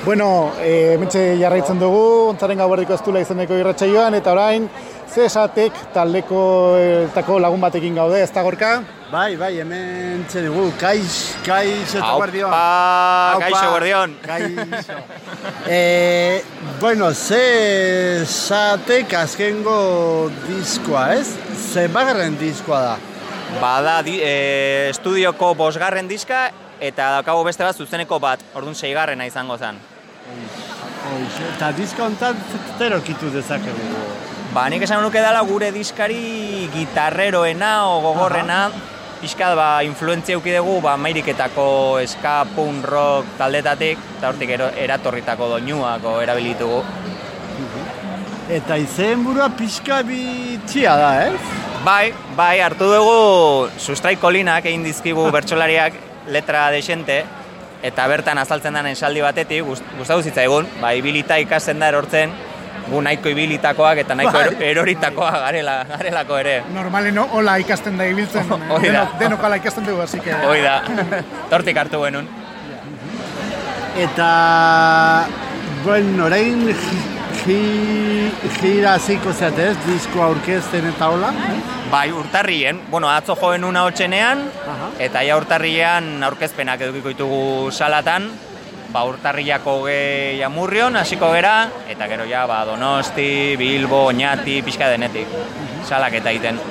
Bueno, 0.06 0.52
e, 0.60 0.98
mentxe 1.00 1.38
jarraitzen 1.40 1.80
dugu, 1.80 2.30
ontzaren 2.34 2.58
gauerdiko 2.58 2.94
ez 2.94 3.02
izeneko 3.22 3.56
irratsaioan 3.56 4.14
eta 4.16 4.34
orain, 4.34 4.70
ze 5.14 5.28
esatek 5.28 5.76
taldeko 5.94 6.40
eh, 6.80 7.08
tako 7.14 7.38
lagun 7.42 7.62
batekin 7.62 7.96
gaude, 7.96 8.18
ez 8.24 8.32
da 8.34 8.42
gorka? 8.42 8.72
Bai, 9.12 9.36
bai, 9.38 9.52
hemen 9.62 10.24
txen 10.30 10.48
dugu, 10.48 10.72
kaix, 10.82 11.36
kaix 11.46 11.94
eta 11.94 12.16
guardion. 12.18 12.50
Aupa, 12.50 13.44
kaixo 13.44 13.68
guardion. 13.76 14.16
Kaixo. 14.24 14.98
e, 15.70 16.42
bueno, 16.82 17.12
ze 17.14 17.44
esatek 18.24 19.14
azkengo 19.22 19.78
diskoa, 20.48 21.06
ez? 21.20 21.36
Ze 21.62 21.86
bagarren 21.94 22.40
diskoa 22.42 22.82
da. 22.88 22.98
Bada 23.62 24.00
di, 24.02 24.18
e, 24.18 24.90
estudioko 24.90 25.54
bosgarren 25.54 26.10
diska 26.10 26.48
eta 26.82 27.12
daukagu 27.20 27.46
beste 27.46 27.64
bat 27.64 27.78
zuzeneko 27.78 28.18
bat, 28.20 28.42
orduan 28.58 28.74
seigarrena 28.74 29.30
izango 29.30 29.62
zen. 29.62 29.78
Eta 31.54 31.70
diska 31.78 32.08
honetan 32.08 32.40
zer 32.80 32.98
aurkitu 32.98 33.30
dezakegu. 33.30 34.33
Ba, 34.54 34.68
nik 34.70 34.84
esan 34.86 35.00
nuke 35.02 35.18
dela 35.18 35.40
gure 35.42 35.72
diskari 35.74 36.68
gitarreroena 36.70 37.88
o 37.90 37.96
gogorrena, 38.04 38.68
pixkat 39.18 39.56
ba, 39.58 39.82
influentzia 39.82 40.38
euki 40.38 40.54
dugu 40.54 40.76
ba, 40.84 40.92
Ameriketako 40.94 41.98
ska, 42.06 42.44
punk, 42.54 42.86
rock 42.86 43.32
taldetatik, 43.40 43.98
eta 44.20 44.30
hortik 44.30 44.54
eratorritako 44.54 45.48
doinuak 45.56 46.06
o 46.06 46.14
erabilitugu. 46.22 46.84
Eta 48.54 48.78
izen 48.78 49.26
burua 49.26 49.50
pixka 49.58 50.04
bitxia 50.06 50.94
da, 51.02 51.12
ez? 51.32 51.60
Bai, 51.82 52.14
bai, 52.38 52.62
hartu 52.62 52.94
dugu 52.94 53.18
sustraiko 53.82 54.30
linak 54.30 54.70
egin 54.70 54.86
dizkigu 54.86 55.26
bertsolariak 55.40 55.98
letra 56.30 56.68
desente, 56.70 57.24
eta 57.82 58.06
bertan 58.06 58.38
azaltzen 58.38 58.78
den 58.78 58.94
esaldi 58.94 59.26
batetik, 59.26 59.66
gust, 59.66 59.94
gustatu 59.98 60.30
zitzaigun, 60.30 60.70
ba, 60.78 60.94
ibilita 60.94 61.42
ikasten 61.42 61.82
da 61.82 61.90
erortzen, 61.90 62.38
gu 62.90 63.02
nahiko 63.02 63.30
ibilitakoak 63.32 63.98
eta 64.04 64.16
nahiko 64.16 64.34
Bai. 64.38 64.48
ero, 64.48 64.58
eroritakoak 64.72 65.38
garela, 65.46 65.76
garelako 65.90 66.38
ere. 66.42 66.56
Normalen 66.74 67.18
hola 67.24 67.58
ikasten 67.64 67.98
da 67.98 68.06
ibiltzen, 68.12 68.48
da. 68.52 68.80
denok, 68.84 69.18
denok 69.20 69.44
hala 69.48 69.56
ikasten 69.62 69.86
dugu, 69.88 70.02
así 70.04 70.20
que... 70.20 70.34
Hoi 70.34 70.62
da, 70.62 70.82
tortik 71.52 71.78
hartu 71.78 72.02
genuen. 72.04 72.28
Eta, 73.98 75.28
bueno, 75.86 76.26
orain 76.26 76.66
ji- 76.68 77.02
ji- 77.46 78.32
gira 78.62 78.98
ziko 79.00 79.34
zeatez, 79.34 79.76
disko 79.86 80.24
aurkezten 80.26 80.88
eta 80.90 81.10
hola. 81.14 81.30
Bai, 81.92 82.08
urtarrien, 82.12 82.80
bueno, 82.90 83.10
atzo 83.14 83.36
jo 83.38 83.52
genuen 83.54 83.78
hotxenean, 83.78 84.48
eta 85.00 85.22
ja 85.28 85.38
urtarrian 85.38 86.24
aurkezpenak 86.26 86.82
edukiko 86.88 87.14
ditugu 87.14 87.72
salatan, 87.72 88.32
ba, 88.94 89.04
urtarriako 89.10 89.80
hogei 89.82 90.44
amurrion, 90.46 90.96
hasiko 90.96 91.32
gera, 91.34 91.56
eta 91.90 92.08
gero 92.12 92.28
ja, 92.30 92.46
ba, 92.48 92.62
Donosti, 92.68 93.56
Bilbo, 93.58 94.06
Oñati, 94.12 94.62
pixka 94.62 94.92
denetik, 94.94 95.28
salak 95.90 96.20
eta 96.22 96.32
egiten. 96.32 96.62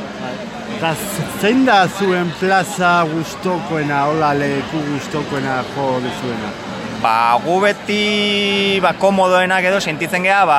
Eta 0.76 0.94
zein 1.42 1.66
da 1.66 1.82
zuen 1.88 2.30
plaza 2.38 3.00
gustokoena, 3.10 4.04
hola 4.10 4.32
leku 4.38 4.82
gustokoena 4.92 5.60
jo 5.74 5.88
dezuena? 6.04 6.52
Ba, 7.02 7.34
gu 7.42 7.56
beti 7.64 8.78
ba, 8.82 8.92
komodoenak 8.94 9.66
edo 9.66 9.80
sentitzen 9.82 10.22
gea 10.22 10.44
ba, 10.46 10.58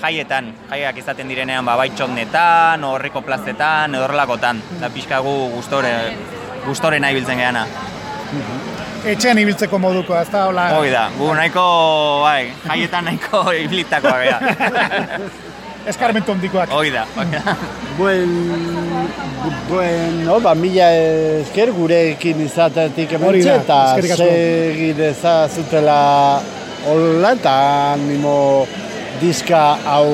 jaietan, 0.00 0.48
jaiak 0.70 1.00
izaten 1.02 1.28
direnean 1.28 1.68
ba, 1.68 1.76
baitxotnetan, 1.82 2.84
horriko 2.88 3.20
plazetan, 3.20 3.92
edo 3.92 4.06
horrelakotan. 4.06 4.64
Da 4.80 4.88
pixka 4.92 5.20
gu 5.24 5.34
gustore, 5.52 5.92
gustore 6.64 7.00
nahi 7.04 7.20
biltzen 7.20 7.44
geana. 7.44 7.66
Etxean 9.04 9.36
ibiltzeko 9.36 9.76
moduko, 9.76 10.14
ez 10.16 10.28
da, 10.32 10.46
hola... 10.48 10.62
Hoi 10.78 10.88
da, 10.88 11.08
gu 11.18 11.26
nahiko, 11.36 11.62
bai, 12.24 12.46
jaietan 12.64 13.04
nahiko 13.04 13.42
ibilitakoa 13.64 14.14
gea. 14.22 14.38
Eskarmentu 15.92 16.32
ondikoak. 16.32 16.70
Hoi 16.72 16.88
da, 16.88 17.02
hoi 17.12 17.26
da. 17.28 17.54
Buen, 17.98 18.30
bueno, 19.68 20.38
ba, 20.40 20.54
mila 20.56 20.86
esker 21.42 21.74
gurekin 21.76 22.40
izatetik 22.46 23.12
da, 23.20 23.32
eta 23.58 23.80
segi 24.16 24.94
dezazutela 24.96 25.98
hola 26.88 27.34
eta 27.36 27.56
animo 27.92 28.38
diska 29.20 29.66
hau 29.84 30.06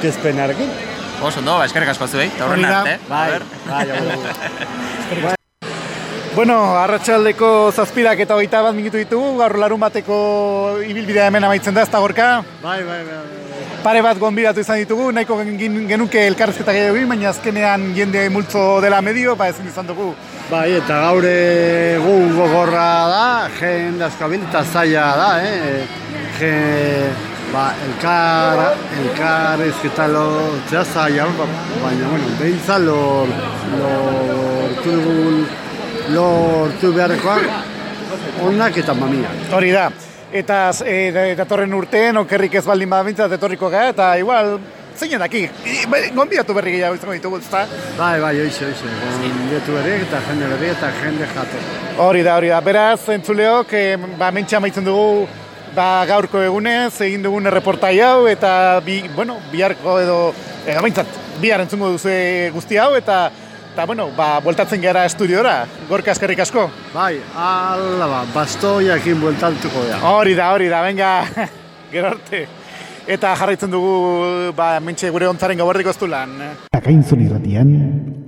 kezpenarekin. 0.00 0.72
Oso 1.20 1.44
ondo, 1.44 1.58
ba, 1.60 1.68
eskerrik 1.68 1.92
asko 1.92 2.08
zuei, 2.08 2.30
eta 2.32 2.48
horren 2.48 2.64
arte. 2.64 2.96
Bai, 3.12 3.28
bai, 3.68 3.84
agur. 3.98 5.36
Bueno, 6.34 6.54
arratsaldeko 6.78 7.72
zazpirak 7.74 8.20
eta 8.22 8.36
hogeita 8.36 8.60
bat 8.62 8.74
minutu 8.76 9.00
ditugu, 9.00 9.32
gaur 9.40 9.56
larun 9.58 9.80
bateko 9.82 10.16
ibilbidea 10.86 11.26
hemen 11.26 11.44
amaitzen 11.48 11.74
da, 11.74 11.82
ez 11.82 11.90
da 11.90 11.98
gorka. 12.00 12.28
Bai, 12.62 12.80
bai, 12.86 13.00
bai. 13.08 13.18
Pare 13.82 14.02
bat 14.04 14.18
gonbidatu 14.20 14.60
izan 14.62 14.78
ditugu, 14.82 15.08
nahiko 15.16 15.38
gen- 15.40 15.88
genuke 15.88 16.22
elkarrezketa 16.28 16.72
gehiago 16.76 16.96
egin, 17.00 17.08
baina 17.10 17.30
azkenean 17.32 17.88
jende 17.96 18.22
multzo 18.30 18.62
dela 18.84 19.00
medio, 19.02 19.34
ba 19.36 19.48
ezin 19.50 19.66
izan 19.66 19.88
dugu. 19.88 20.12
Bai, 20.50 20.68
eta 20.78 21.00
gaur 21.06 21.26
egun 21.30 22.36
gogorra 22.36 22.86
da, 23.10 23.24
jende 23.58 24.04
askabil 24.06 24.44
eta 24.48 24.62
zaila 24.72 25.06
da, 25.22 25.30
eh? 25.42 25.86
Je, 26.38 26.52
ba, 27.52 27.70
elkar, 27.88 28.62
elkar 29.02 29.64
ezketa 29.66 30.06
lortzea 30.14 30.84
zaila, 30.94 31.26
ba, 31.40 31.48
baina, 31.82 32.12
bueno, 32.12 32.30
behintzat 32.38 32.86
lor, 32.86 33.34
lortu 33.80 34.94
dugun, 35.00 35.42
lortu 36.14 36.92
beharrekoak, 36.94 37.48
onak 38.46 38.76
eta 38.82 38.94
mamiak. 38.94 39.48
Hori 39.56 39.72
da. 39.74 39.88
Eta 40.30 40.58
e, 40.86 41.34
datorren 41.38 41.72
urteen, 41.74 42.20
okerrik 42.22 42.60
ez 42.60 42.66
baldin 42.66 42.90
badabintzat 42.90 43.32
etorriko 43.34 43.70
gara, 43.70 43.90
eta 43.94 44.12
igual 44.20 44.58
zein 45.00 45.18
daki, 45.18 45.42
bai, 45.90 46.02
gonbidatu 46.14 46.54
berri 46.54 46.76
gehiago 46.76 46.94
izango 46.98 47.16
ditugu, 47.16 47.40
ezta? 47.40 47.64
Bai, 47.98 48.20
bai, 48.22 48.34
oixe, 48.44 48.68
oixe. 48.68 48.94
Gonbietu 49.24 49.74
berriak 49.74 50.06
eta 50.06 50.22
jende 50.28 50.50
berriak 50.52 50.78
eta 50.78 50.90
jende 51.00 51.28
jato. 51.34 51.62
Hori 52.06 52.24
da, 52.26 52.36
hori 52.38 52.52
da. 52.52 52.60
Beraz, 52.64 53.00
entzuleok, 53.16 53.72
eh, 53.74 53.96
ba, 54.18 54.30
mentxe 54.34 54.58
amaitzen 54.60 54.86
dugu 54.86 55.26
ba, 55.74 56.04
gaurko 56.08 56.42
egunez, 56.42 56.92
egin 57.06 57.22
dugun 57.24 57.46
erreportai 57.50 57.94
hau, 58.04 58.26
eta 58.30 58.52
bi, 58.84 59.00
bueno, 59.14 59.38
biharko 59.52 59.98
edo, 60.02 60.18
edo 60.66 60.82
behintzat, 60.82 61.18
bihar 61.40 61.64
entzungo 61.64 61.90
duzu 61.94 62.12
guzti 62.54 62.78
hau, 62.80 62.92
eta, 62.98 63.28
eta 63.80 63.86
bueno, 63.86 64.10
ba, 64.12 64.40
bueltatzen 64.44 64.82
gara 64.82 65.06
estudiora, 65.08 65.64
gorka 65.88 66.12
eskerrik 66.12 66.42
asko. 66.44 66.66
Bai, 66.92 67.14
ala 67.32 68.04
ba, 68.10 68.18
bastoiakin 68.34 69.22
bueltatuko 69.22 69.86
da. 69.88 70.02
Hori 70.04 70.34
da, 70.36 70.50
hori 70.52 70.68
da, 70.68 70.82
venga, 70.84 71.24
gero 71.94 72.10
arte. 72.12 72.42
Eta 73.08 73.32
jarraitzen 73.40 73.72
dugu, 73.72 74.52
ba, 74.52 74.74
mentxe 74.84 75.08
gure 75.08 75.30
ontzaren 75.32 75.64
gauerdiko 75.64 75.94
estulan. 75.96 76.36
Akainzon 76.76 77.24
irratian, 77.24 77.72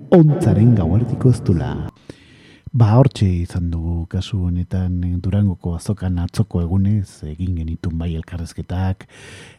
ontzaren 0.08 0.72
gauardiko 0.78 1.36
estula. 1.36 1.74
Ba, 2.72 2.86
hortxe 2.96 3.26
izan 3.28 3.66
dugu 3.68 4.06
kasu 4.08 4.38
honetan 4.46 4.94
eh, 5.04 5.10
Durangoko 5.20 5.74
azokan 5.76 6.14
atzoko 6.22 6.62
egunez 6.62 7.20
egin 7.28 7.58
genitun 7.58 7.98
bai 8.00 8.14
elkarrezketak 8.16 9.04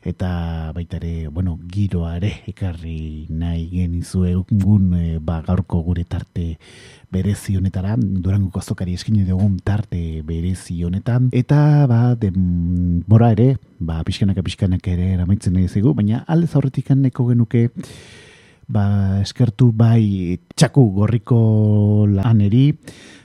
eta 0.09 0.29
baita 0.73 0.97
ere, 0.97 1.27
bueno, 1.29 1.59
giroa 1.69 2.15
ere 2.17 2.31
ekarri 2.49 3.27
nahi 3.29 3.67
genizu 3.69 4.23
egun 4.31 4.87
eh, 4.97 5.19
ba, 5.21 5.43
gaurko 5.45 5.83
gure 5.85 6.07
tarte 6.09 6.55
berezi 7.13 7.53
honetara, 7.59 7.93
Durangoko 8.01 8.63
azokari 8.63 8.97
eskine 8.97 9.27
dugun 9.29 9.59
tarte 9.61 10.23
berezi 10.25 10.79
honetan. 10.81 11.29
Eta 11.37 11.85
ba, 11.85 12.01
denbora 12.17 13.29
ere, 13.37 13.59
ba, 13.77 14.01
pixkanaka 14.07 14.41
pixkanaka 14.41 14.89
ere 14.89 15.11
eramaitzen 15.19 15.53
nahi 15.53 15.69
zegu, 15.69 15.93
baina 15.93 16.25
aldez 16.25 16.55
aurretik 16.57 16.89
nahiko 16.97 17.29
genuke 17.29 17.67
ba, 18.67 19.21
eskertu 19.21 19.71
bai 19.75 20.39
txaku 20.55 20.85
gorriko 20.95 21.39
laneri, 22.09 22.71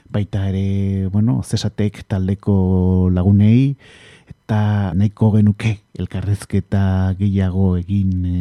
baita 0.09 0.47
ere, 0.49 1.07
bueno, 1.13 1.41
zesatek 1.43 2.03
taldeko 2.09 3.09
lagunei, 3.13 3.75
eta 4.29 4.93
nahiko 4.97 5.31
genuke 5.37 5.75
elkarrezketa 5.99 7.13
gehiago 7.19 7.75
egin 7.77 8.13
e, 8.25 8.39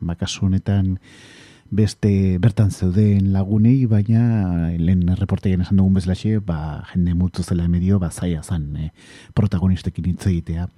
bakasu 0.00 0.46
honetan 0.46 0.96
beste 1.76 2.38
bertan 2.40 2.70
zeuden 2.70 3.32
lagunei, 3.34 3.84
baina 3.90 4.70
lehen 4.78 5.10
reportean 5.18 5.64
esan 5.64 5.80
dugun 5.82 5.98
bezalaxe, 5.98 6.38
ba, 6.40 6.86
jende 6.92 7.16
multzu 7.18 7.44
zela 7.44 7.66
medio, 7.68 7.98
ba, 8.00 8.08
zaila 8.10 8.42
zan 8.42 8.70
e, 8.80 8.90
protagonistekin 9.34 10.12
hitz 10.12 10.30
egitea 10.30 10.68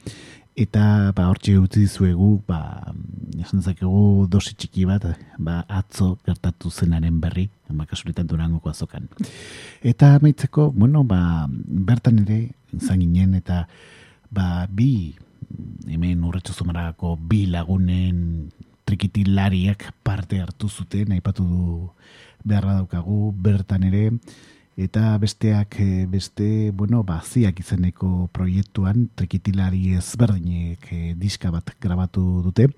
eta 0.58 1.14
ba 1.14 1.28
hortxe 1.30 1.54
utzi 1.54 1.84
dizuegu 1.86 2.42
ba 2.48 2.90
esan 3.38 3.60
dezakegu 3.60 4.26
dosi 4.32 4.56
txiki 4.58 4.86
bat 4.90 5.04
ba 5.38 5.62
atzo 5.78 6.18
gertatu 6.26 6.70
zenaren 6.70 7.20
berri 7.22 7.46
makasuretan 7.70 8.26
durangoko 8.26 8.70
azokan 8.70 9.06
eta 9.90 10.16
amaitzeko 10.18 10.72
bueno 10.74 11.04
ba 11.06 11.46
bertan 11.88 12.18
ere 12.24 12.40
izan 12.74 12.98
ginen 13.04 13.38
eta 13.38 13.68
ba 14.34 14.66
bi 14.66 15.14
hemen 15.86 16.26
urretxo 16.26 16.52
zumaragako 16.58 17.14
bi 17.30 17.46
lagunen 17.46 18.50
trikitilariak 18.84 19.92
parte 20.02 20.42
hartu 20.42 20.66
zuten 20.68 21.14
aipatu 21.14 21.46
du 21.52 21.64
beharra 22.44 22.80
daukagu 22.80 23.30
bertan 23.46 23.86
ere 23.90 24.04
eta 24.78 25.18
besteak 25.18 25.80
eh, 25.82 26.06
beste, 26.06 26.70
bueno, 26.70 27.02
baziak 27.02 27.58
izeneko 27.58 28.28
proiektuan 28.32 29.08
trikitilari 29.18 29.96
ezberdinek 29.98 30.86
eh, 30.94 31.14
diska 31.18 31.50
bat 31.50 31.74
grabatu 31.82 32.22
dute. 32.46 32.68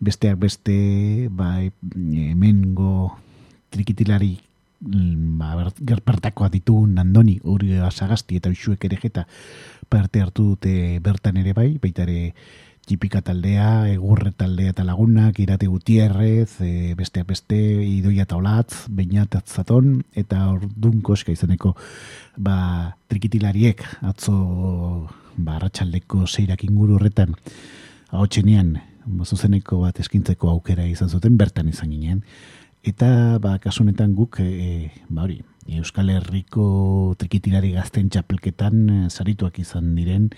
Besteak 0.00 0.40
beste, 0.40 1.28
bai, 1.28 1.68
hemengo 1.92 3.12
trikitilari 3.68 4.32
mm, 4.80 5.36
ba, 5.36 5.68
gerpertakoa 5.76 6.48
ditu 6.48 6.78
Nandoni, 6.88 7.36
Uri 7.44 7.76
Asagasti 7.84 8.40
eta 8.40 8.52
Uxuek 8.52 8.88
ere 8.88 8.96
jeta 9.02 9.26
parte 9.92 10.24
hartu 10.24 10.54
dute 10.54 10.98
bertan 11.04 11.36
ere 11.36 11.52
bai, 11.52 11.74
baita 11.82 12.08
ere 12.08 12.32
Txipika 12.86 13.18
taldea, 13.18 13.88
Egurre 13.90 14.30
taldea 14.30 14.70
eta 14.70 14.84
lagunak, 14.86 15.40
Irate 15.42 15.66
Gutierrez, 15.66 16.60
e, 16.62 16.94
besteak 16.94 17.26
beste, 17.26 17.56
Idoia 17.82 18.28
Taulatz, 18.30 18.86
Beñat 18.86 19.34
Atzaton, 19.34 20.04
eta 20.14 20.44
Ordun 20.52 21.00
Koska 21.02 21.34
izeneko 21.34 21.72
ba, 22.38 22.94
trikitilariek 23.10 23.82
atzo 24.06 24.36
ba, 25.34 25.56
arratsaldeko 25.56 26.28
seirak 26.30 26.62
inguru 26.68 27.00
horretan 27.00 27.34
ahotsenean 28.12 28.76
ba, 28.78 29.26
zuzeneko 29.26 29.80
bat 29.82 29.98
eskintzeko 30.04 30.52
aukera 30.54 30.86
izan 30.86 31.10
zuten, 31.10 31.34
bertan 31.34 31.74
izan 31.74 31.90
ginen. 31.90 32.22
Eta 32.86 33.40
ba, 33.42 33.56
kasu 33.58 33.82
honetan 33.82 34.14
guk 34.14 34.38
e, 34.38 34.92
ba, 35.08 35.26
hori, 35.26 35.40
Euskal 35.74 36.12
Herriko 36.14 37.16
trikitilari 37.18 37.72
gazten 37.74 38.06
txapelketan 38.14 38.82
e, 38.86 38.98
sarituak 39.10 39.58
izan 39.58 39.96
diren 39.98 40.30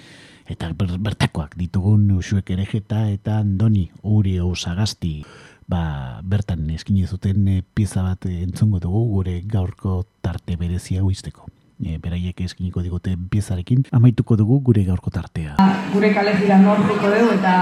eta 0.48 0.72
ber, 0.76 0.96
bertakoak 0.98 1.54
ditugun 1.60 2.10
usuek 2.16 2.50
erejeta 2.56 3.08
eta 3.12 3.38
andoni 3.42 3.88
uri 4.02 4.38
usagasti 4.40 5.22
ba, 5.68 6.20
bertan 6.24 6.68
eskini 6.72 7.06
zuten 7.06 7.46
e, 7.48 7.62
pieza 7.62 8.02
bat 8.02 8.26
e, 8.26 8.42
entzongo 8.42 8.80
dugu 8.80 9.04
gure 9.12 9.38
gaurko 9.44 10.02
tarte 10.24 10.56
berezia 10.56 11.04
izteko. 11.04 11.46
E, 11.78 11.98
beraiek 12.02 12.40
eskiniko 12.42 12.82
digute 12.82 13.14
piezarekin 13.30 13.84
amaituko 13.92 14.36
dugu 14.36 14.60
gure 14.70 14.82
gaurko 14.84 15.10
tartea. 15.14 15.54
gure 15.92 16.12
kale 16.14 16.34
jiran 16.40 16.66
hor 16.66 16.82
joko 16.88 17.12
dugu 17.14 17.32
eta 17.38 17.54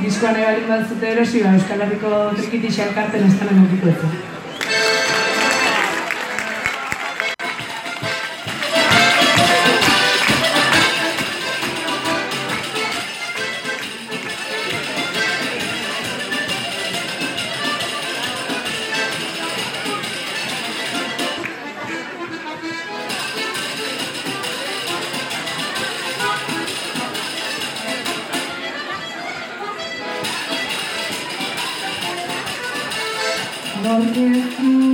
diskoan 0.00 0.36
ebalin 0.36 0.68
bat 0.68 0.88
zute 0.88 1.12
erosi, 1.12 1.42
ba, 1.44 1.54
Euskal 1.54 1.86
Herriko 1.86 2.30
trikitixi 2.34 2.88
elkarten 2.88 3.28
ez 3.28 3.34
denen 3.38 4.33
aukiko 33.86 34.38
ez. 34.62 34.93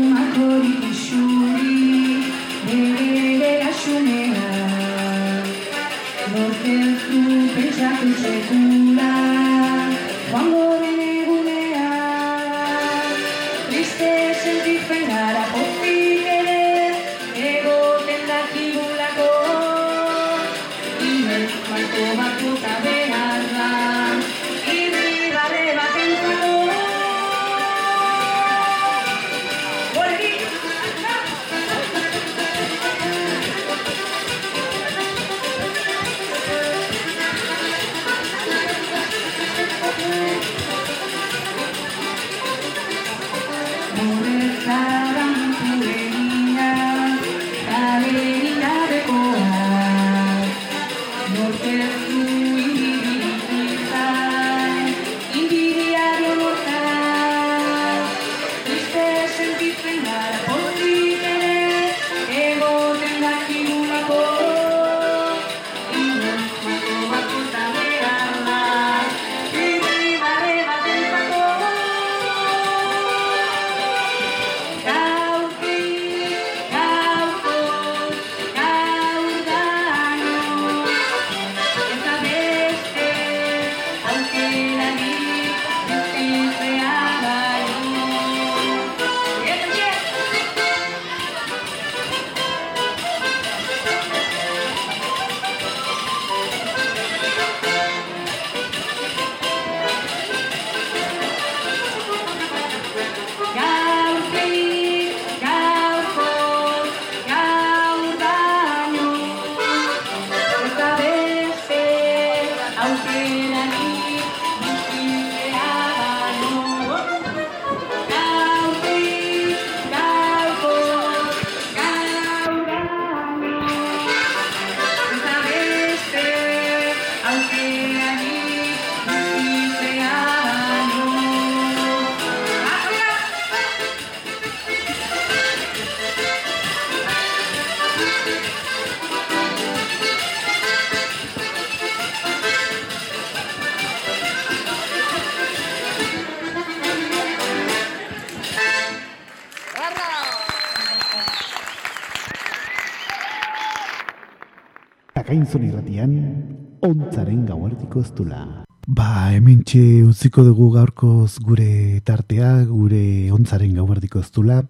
Dula. 158.15 158.65
Ba, 158.87 159.31
hemen 159.35 159.63
txe 159.67 160.03
utziko 160.07 160.43
dugu 160.43 160.71
gaurkoz 160.73 161.39
gure 161.45 162.01
tartea, 162.05 162.65
gure 162.65 163.31
ontzaren 163.31 163.75
gauerdiko 163.75 164.21
ez 164.21 164.31
dula. 164.31 164.63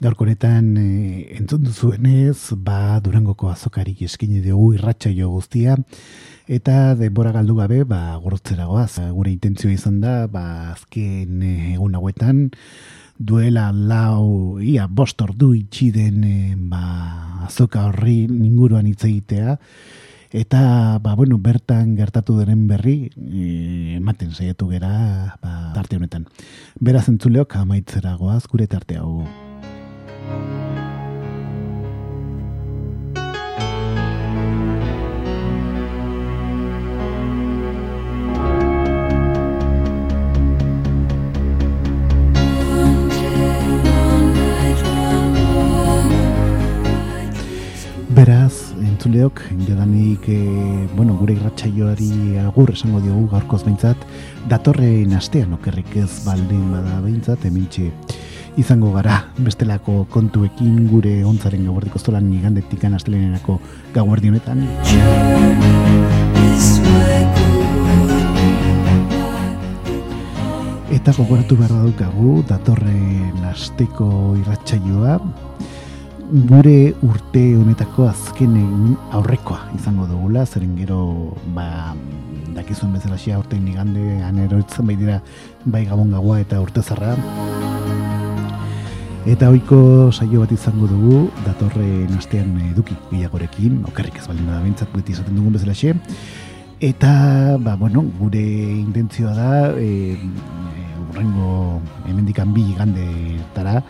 Gaurko 0.00 0.24
honetan 0.24 0.74
e, 0.76 1.36
entzun 1.38 1.62
duzuenez, 1.64 2.52
ba, 2.56 2.98
durangoko 3.00 3.48
azokarik 3.48 4.02
eskini 4.02 4.40
dugu 4.40 4.74
irratsaio 4.74 5.30
guztia. 5.30 5.76
Eta 6.48 6.94
denbora 6.98 7.32
galdu 7.32 7.56
gabe, 7.60 7.84
ba, 7.84 8.18
gorotzera 8.20 8.66
goaz. 8.66 8.98
Gure 9.12 9.30
intentzioa 9.30 9.72
izan 9.72 10.00
da, 10.00 10.26
ba, 10.26 10.72
azken 10.74 11.42
egun 11.74 11.94
hauetan, 11.94 12.48
duela 13.18 13.70
lau, 13.72 14.58
ia, 14.60 14.88
bost 14.88 15.22
ordu 15.22 15.54
itxi 15.54 15.92
den 15.94 16.24
eh, 16.26 16.54
ba, 16.56 17.46
azoka 17.46 17.86
horri 17.88 18.24
inguruan 18.26 18.88
hitz 18.90 19.04
egitea, 19.06 19.58
eta, 20.34 20.98
ba, 20.98 21.14
bueno, 21.14 21.38
bertan 21.38 21.94
gertatu 21.94 22.34
denen 22.40 22.66
berri, 22.66 23.12
e, 23.14 23.96
ematen 24.00 24.34
saiatu 24.34 24.66
gera, 24.72 25.38
ba, 25.38 25.70
tarte 25.76 25.96
honetan. 25.96 26.26
Beraz 26.82 27.06
entzuleok, 27.12 27.54
amaitzera 27.62 28.16
goaz, 28.18 28.42
gure 28.50 28.66
tarte 28.66 28.98
hau. 28.98 29.22
Beraz, 48.24 48.72
entzuleok, 48.80 49.42
jadanik, 49.68 50.24
e, 50.32 50.88
bueno, 50.96 51.12
gure 51.18 51.34
irratsaioari 51.34 52.38
agur 52.40 52.70
esango 52.72 53.02
diogu 53.04 53.26
gaurkoz 53.28 53.58
behintzat, 53.66 54.00
datorren 54.48 55.12
astean 55.12 55.52
okerrik 55.52 55.92
ez 56.00 56.22
baldin 56.24 56.62
bada 56.72 57.02
behintzat, 57.04 57.44
emintxe 57.44 57.90
izango 58.56 58.94
gara 58.94 59.18
bestelako 59.36 60.06
kontuekin 60.08 60.86
gure 60.88 61.12
ontzaren 61.28 61.68
gauardiko 61.68 62.00
zolan 62.00 62.32
igandetikan 62.32 62.96
astelenerako 62.96 63.58
gauardi 63.92 64.32
honetan. 64.32 64.64
Eta 70.96 71.12
gogoratu 71.12 71.60
behar 71.60 71.76
daukagu 71.76 72.38
datorren 72.48 73.50
asteko 73.52 74.08
irratsaioa 74.40 75.20
gure 76.34 76.90
urte 77.06 77.40
honetako 77.54 78.08
azken 78.10 78.54
aurrekoa 79.14 79.68
izango 79.76 80.08
dugula, 80.10 80.42
zeren 80.42 80.72
gero 80.74 80.96
ba, 81.54 81.94
dakizuen 82.56 82.90
bezala 82.96 83.14
xia 83.22 83.38
urtein 83.38 83.68
igande 83.70 84.02
aneroitzen 84.26 84.88
bai 84.88 84.96
dira 84.98 85.20
bai 85.64 85.84
gabon 85.86 86.10
gaua 86.10 86.40
eta 86.42 86.58
urte 86.58 86.82
zarra. 86.82 87.12
Eta 89.30 89.52
ohiko 89.52 90.10
saio 90.10 90.40
bat 90.42 90.50
izango 90.56 90.88
dugu 90.90 91.20
datorren 91.44 92.10
astean 92.18 92.56
eduki 92.72 92.96
gehiagorekin, 93.12 93.84
okerrik 93.92 94.18
ez 94.18 94.26
baldin 94.26 94.50
da 94.50 94.58
bintzat 94.64 94.90
beti 94.90 95.14
izaten 95.14 95.38
dugun 95.38 95.54
bezala 95.54 95.76
xe. 95.78 95.94
Eta, 96.82 97.12
ba, 97.62 97.76
bueno, 97.78 98.02
gure 98.18 98.42
intentzioa 98.42 99.36
da, 99.38 99.52
e, 99.78 100.18
urrengo 101.12 101.78
hemendikan 102.08 102.50
bi 102.52 102.66
igandetara, 102.74 103.84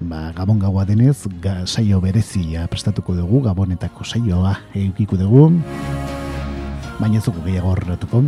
ba, 0.00 0.32
gabon 0.36 0.58
gaua 0.58 0.84
denez, 0.88 1.26
ga, 1.42 1.66
saio 1.66 2.00
berezia 2.00 2.66
prestatuko 2.72 3.14
dugu, 3.14 3.42
gabonetako 3.44 4.04
saioa 4.04 4.56
eukiko 4.74 5.18
dugu, 5.20 5.50
baina 7.00 7.18
ez 7.18 7.24
dugu 7.26 7.44
gehiago 7.44 7.74
horretuko. 7.74 8.24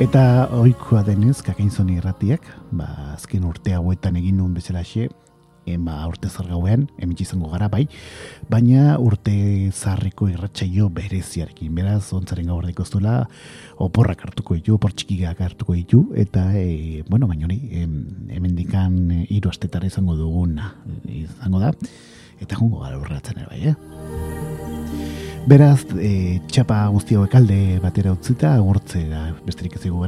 Eta 0.00 0.48
ohikoa 0.52 1.04
denez, 1.06 1.38
kakainzoni 1.46 1.98
irratiak, 2.00 2.46
ba, 2.72 2.88
azken 3.14 3.44
urte 3.48 3.74
hauetan 3.76 4.18
egin 4.20 4.40
nuen 4.40 4.54
bezala 4.56 4.82
xe, 4.84 5.08
ba, 5.78 5.96
urte 6.08 6.28
zar 6.28 6.48
gauean, 6.48 6.86
hemen 6.98 7.16
izango 7.20 7.48
gara 7.52 7.68
bai, 7.72 7.86
baina 8.50 8.98
urte 9.00 9.34
zarriko 9.72 10.28
irratsaio 10.28 10.90
bereziarekin, 10.94 11.74
beraz, 11.74 12.12
ontzaren 12.16 12.50
gaur 12.52 12.66
dikoztula, 12.68 13.16
oporrak 13.82 14.26
hartuko 14.26 14.58
ditu, 14.58 14.76
opor 14.78 14.92
txikigak 14.92 15.40
hartuko 15.40 15.76
ditu, 15.78 16.04
eta, 16.20 16.46
e, 16.58 17.02
bueno, 17.08 17.28
baina 17.30 17.48
hori, 17.48 17.60
em, 17.82 17.96
hemen 18.30 18.54
dikan 18.58 18.98
e, 19.10 19.24
hiru 19.30 19.52
astetara 19.52 19.88
izango 19.88 20.16
duguna, 20.20 20.74
izango 21.08 21.62
da, 21.62 21.72
eta 22.40 22.58
jongo 22.58 22.84
gara 22.84 23.00
horretzen 23.00 23.40
ere 23.40 23.50
bai, 23.50 23.62
eh? 23.72 23.76
Beraz, 25.44 25.84
e, 26.00 26.40
txapa 26.48 26.86
guzti 26.94 27.18
hauek 27.18 27.34
alde 27.36 27.60
batera 27.82 28.14
utzita, 28.14 28.54
agurtzera 28.56 29.26
besterik 29.44 29.76
ez 29.76 29.84
dugu 29.84 30.06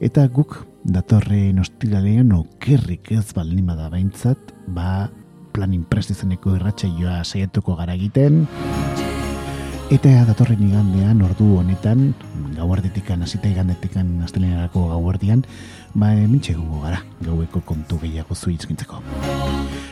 eta 0.00 0.26
guk 0.32 0.69
datorren 0.84 1.60
ostiralean 1.60 2.32
okerrik 2.32 3.12
ez 3.12 3.32
baldin 3.36 3.66
bada 3.68 3.90
behintzat, 3.92 4.54
ba 4.68 5.10
plan 5.52 5.74
imprest 5.74 6.14
izeneko 6.14 6.54
irratsaioa 6.56 7.20
saiatuko 7.24 7.74
gara 7.76 7.96
egiten, 7.98 8.46
eta 9.92 10.12
datorren 10.28 10.62
igandean 10.68 11.20
ordu 11.26 11.56
honetan, 11.58 12.12
gauardetikan, 12.56 13.24
hasita 13.26 13.50
igandetikan 13.50 14.12
astelenerako 14.24 14.86
gauardian, 14.92 15.44
ba 15.94 16.12
emintxe 16.14 16.54
gugu 16.54 16.84
gara, 16.84 17.02
gaueko 17.26 17.60
kontu 17.66 17.98
gehiago 18.00 18.34
zu 18.34 18.52
izkintzeko. 18.54 19.02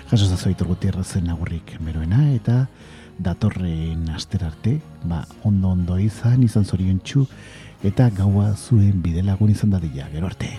Jaso 0.08 0.24
zazo 0.30 0.50
itur 0.50 0.70
gutierrezen 0.70 1.28
agurrik 1.28 1.74
beroena, 1.84 2.28
eta 2.32 2.64
datorren 3.18 4.06
asterarte, 4.14 4.78
ba 5.04 5.24
ondo 5.44 5.74
ondo 5.74 5.98
izan, 5.98 6.44
izan 6.46 6.64
zorion 6.64 7.02
txu, 7.02 7.26
eta 7.84 8.10
gaua 8.10 8.52
zuen 8.56 9.02
bidelagun 9.02 9.50
izan 9.50 9.70
dadila, 9.70 10.08
gero 10.12 10.26
arte. 10.26 10.58